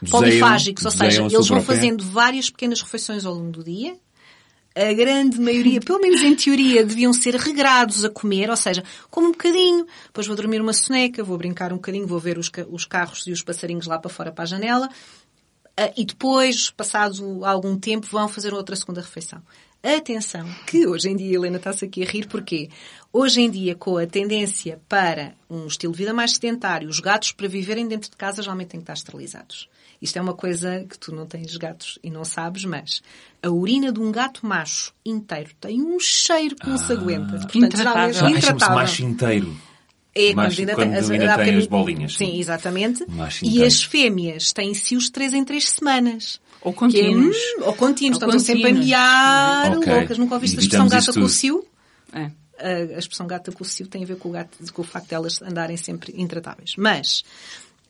[0.00, 3.94] Deseiam- polifágicos, ou seja, eles vão fazendo várias pequenas refeições ao longo do dia.
[4.74, 9.28] A grande maioria, pelo menos em teoria, deviam ser regrados a comer, ou seja, como
[9.28, 12.86] um bocadinho, depois vou dormir uma soneca, vou brincar um bocadinho, vou ver os, os
[12.86, 14.88] carros e os passarinhos lá para fora para a janela,
[15.76, 19.42] ah, e depois, passado algum tempo, vão fazer outra segunda refeição.
[19.82, 22.70] Atenção, que hoje em dia, Helena está-se aqui a rir, porque
[23.12, 27.32] hoje em dia, com a tendência para um estilo de vida mais sedentário, os gatos
[27.32, 29.68] para viverem dentro de casa geralmente têm que estar esterilizados.
[30.02, 33.00] Isto é uma coisa que tu não tens gatos e não sabes, mas
[33.40, 37.32] a urina de um gato macho inteiro tem um cheiro que não se aguenta.
[37.38, 38.12] Portanto, Intratável.
[38.12, 38.74] geralmente, Ah, chama-se intratável.
[38.76, 39.56] macho inteiro.
[40.14, 42.26] É, quando Macho- ainda quando tem, as- ainda tem as bolinhas, sim.
[42.32, 43.04] Sim, exatamente.
[43.08, 43.66] Macho E inteiro.
[43.66, 46.38] as fêmeas têm cios 3 em 3 semanas.
[46.60, 47.36] Ou é, contínuos.
[47.36, 48.20] hum, ou contínuos.
[48.22, 48.86] Ou Então estão sempre a contínuos.
[48.86, 49.92] miar Ok.
[49.94, 50.18] loucas.
[50.18, 51.64] Nunca ouviste a expressão gata com o cio?
[52.12, 52.30] É.
[52.58, 54.84] A a expressão gata com o cio tem a ver com o, gato, com o
[54.84, 56.74] facto de elas andarem sempre intratáveis.
[56.76, 57.24] Mas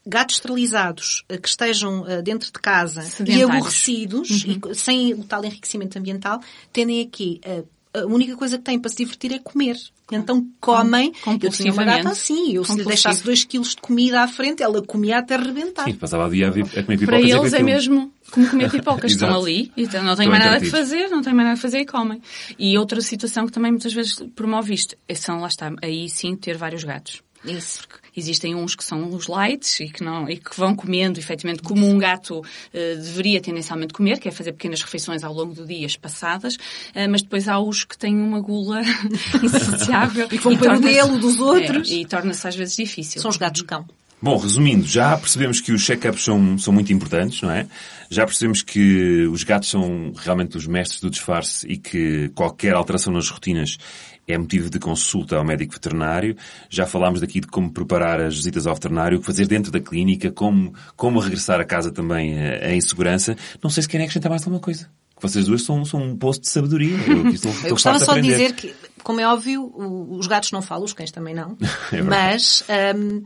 [0.06, 5.24] gatos esterilizados eh, que estejam eh, dentro de casa e aborrecidos e co- sem o
[5.24, 6.40] tal enriquecimento ambiental
[6.72, 7.62] tendem aqui a
[7.94, 9.76] a única coisa que têm para se divertir é comer.
[10.10, 11.12] Então comem.
[11.42, 12.50] Eu tinha uma gata assim.
[12.54, 15.84] Eu se lhe deixasse 2 quilos de comida à frente, ela comia até arrebentar.
[15.84, 17.70] Sim, passava o dia a, a comer pipocas Para e a eles é filme.
[17.72, 19.12] mesmo como comer pipocas.
[19.12, 20.90] Estão ali e então não têm mais nada que entretidos.
[20.90, 22.22] fazer, não têm mais nada que fazer e comem.
[22.58, 26.34] E outra situação que também muitas vezes promove isto é são, lá está, aí sim
[26.34, 27.20] ter vários gatos.
[27.44, 27.80] Isso.
[27.86, 31.62] Porque existem uns que são os lights e que, não, e que vão comendo, efetivamente,
[31.62, 32.42] como um gato
[32.72, 36.56] eh, deveria tendencialmente comer, que é fazer pequenas refeições ao longo do dia espaçadas,
[36.94, 38.82] eh, mas depois há os que têm uma gula
[39.42, 40.26] insaciável.
[40.26, 41.90] E que vão pelo torna-se- dele dos outros.
[41.90, 43.20] É, e torna-se às vezes difícil.
[43.20, 43.84] São os gatos cão.
[44.20, 47.66] Bom, resumindo, já percebemos que os check-ups são, são muito importantes, não é?
[48.08, 53.12] Já percebemos que os gatos são realmente os mestres do disfarce e que qualquer alteração
[53.12, 53.78] nas rotinas
[54.26, 56.36] é motivo de consulta ao médico veterinário.
[56.68, 59.80] Já falámos daqui de como preparar as visitas ao veterinário, o que fazer dentro da
[59.80, 63.36] clínica, como, como regressar a casa também em segurança.
[63.62, 64.88] Não sei se querem acrescentar mais alguma coisa.
[65.20, 66.96] Vocês duas são, são um posto de sabedoria.
[67.06, 69.72] Eu, estou, eu gostava só de dizer que, como é óbvio,
[70.10, 71.56] os gatos não falam, os cães também não.
[71.92, 72.64] é mas
[72.96, 73.22] um,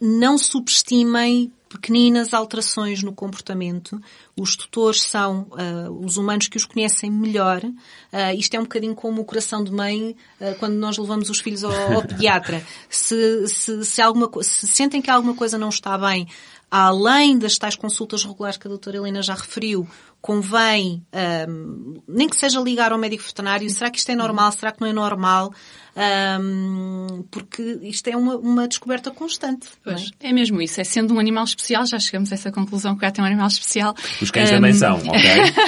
[0.00, 4.00] não subestimem pequeninas alterações no comportamento.
[4.38, 7.62] Os tutores são uh, os humanos que os conhecem melhor.
[7.64, 11.40] Uh, isto é um bocadinho como o coração de mãe uh, quando nós levamos os
[11.40, 12.64] filhos ao, ao pediatra.
[12.88, 16.28] Se, se, se, alguma, se sentem que alguma coisa não está bem,
[16.70, 19.88] além das tais consultas regulares que a doutora Helena já referiu,
[20.20, 21.04] convém,
[21.48, 24.80] um, nem que seja ligar ao médico veterinário, será que isto é normal, será que
[24.80, 25.52] não é normal?
[25.96, 29.66] Um, porque isto é uma, uma descoberta constante.
[29.82, 30.28] Pois, é?
[30.28, 30.32] é?
[30.32, 30.78] mesmo isso.
[30.78, 33.26] É sendo um animal especial, já chegamos a essa conclusão que o gato é um
[33.26, 33.94] animal especial.
[34.20, 34.56] Os cães um...
[34.56, 35.20] também são, ok?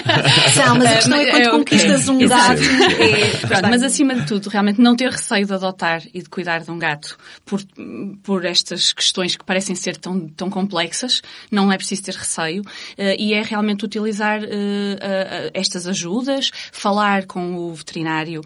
[0.53, 2.61] são, mas a questão é quando é, conquistas um gato.
[2.63, 6.61] É, Pronto, mas acima de tudo, realmente não ter receio de adotar e de cuidar
[6.61, 7.17] de um gato
[7.47, 7.63] por,
[8.23, 13.17] por estas questões que parecem ser tão, tão complexas, não é preciso ter receio uh,
[13.19, 18.43] e é realmente utilizar uh, uh, estas ajudas, falar com o veterinário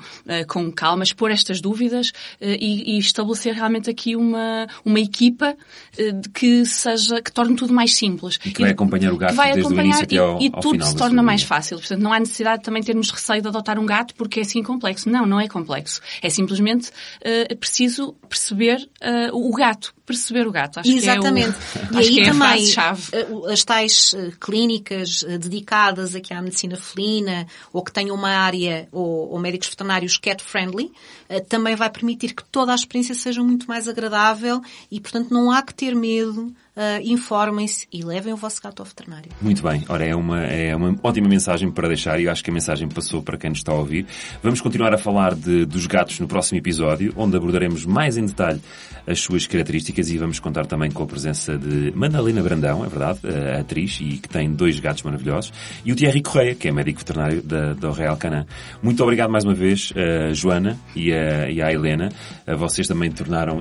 [0.47, 5.55] com calma, expor estas dúvidas dúvidas uh, e, e, estabelecer realmente aqui uma, uma equipa
[5.55, 8.39] uh, que seja, que torne tudo mais simples.
[8.45, 10.85] E que vai acompanhar o gato desde o início até ao, e, e ao tudo
[10.85, 11.79] se torna mais fácil.
[11.79, 14.63] Portanto, não há necessidade de também termos receio de adotar um gato porque é assim
[14.63, 15.09] complexo.
[15.09, 16.01] Não, não é complexo.
[16.21, 18.89] É simplesmente uh, preciso perceber
[19.33, 20.81] o gato perceber o gato.
[20.81, 21.57] Acho Exatamente.
[21.59, 22.65] Que é o, e aí é também
[23.13, 28.31] eh, as tais eh, clínicas eh, dedicadas aqui à medicina felina ou que tenham uma
[28.31, 30.93] área ou, ou médicos veterinários cat-friendly
[31.41, 34.61] também vai permitir que toda a experiência seja muito mais agradável
[34.91, 38.87] e, portanto, não há que ter medo uh, informem-se e levem o vosso gato ao
[38.87, 39.31] veterinário.
[39.41, 39.85] Muito bem.
[39.89, 42.89] Ora, é uma, é uma ótima mensagem para deixar e eu acho que a mensagem
[42.89, 44.07] passou para quem nos está a ouvir.
[44.43, 48.61] Vamos continuar a falar de, dos gatos no próximo episódio, onde abordaremos mais em detalhe
[49.07, 53.21] as suas características e vamos contar também com a presença de Madalena Brandão, é verdade,
[53.27, 55.53] a atriz e que tem dois gatos maravilhosos,
[55.85, 58.45] e o Thierry Correia, que é médico veterinário da, do Real Canin.
[58.81, 62.11] Muito obrigado mais uma vez, a Joana e a, e a Helena.
[62.57, 63.61] Vocês também tornaram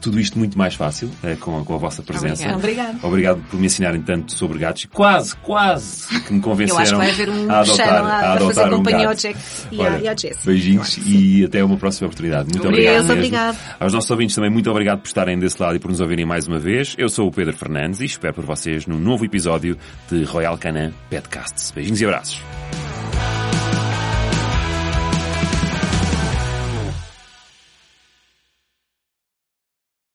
[0.00, 2.43] tudo isto muito mais fácil eh, com a, com a vossa presença.
[2.52, 2.98] Obrigado.
[3.02, 4.86] Obrigado por me ensinarem tanto sobre gatos.
[4.92, 8.32] Quase, quase que me convenceram Eu acho que vai haver um a adotar, a, a
[8.32, 9.38] adotar fazer um companhia ao Jack
[9.70, 10.38] e, Olha, e à Jess.
[10.44, 12.48] Beijinhos e até uma próxima oportunidade.
[12.50, 13.10] Muito obrigado.
[13.10, 13.58] obrigado.
[13.80, 16.46] Aos nossos ouvintes também muito obrigado por estarem desse lado e por nos ouvirem mais
[16.46, 16.94] uma vez.
[16.98, 19.76] Eu sou o Pedro Fernandes e espero por vocês num novo episódio
[20.10, 21.70] de Royal Canin Podcasts.
[21.70, 22.40] Beijinhos e abraços.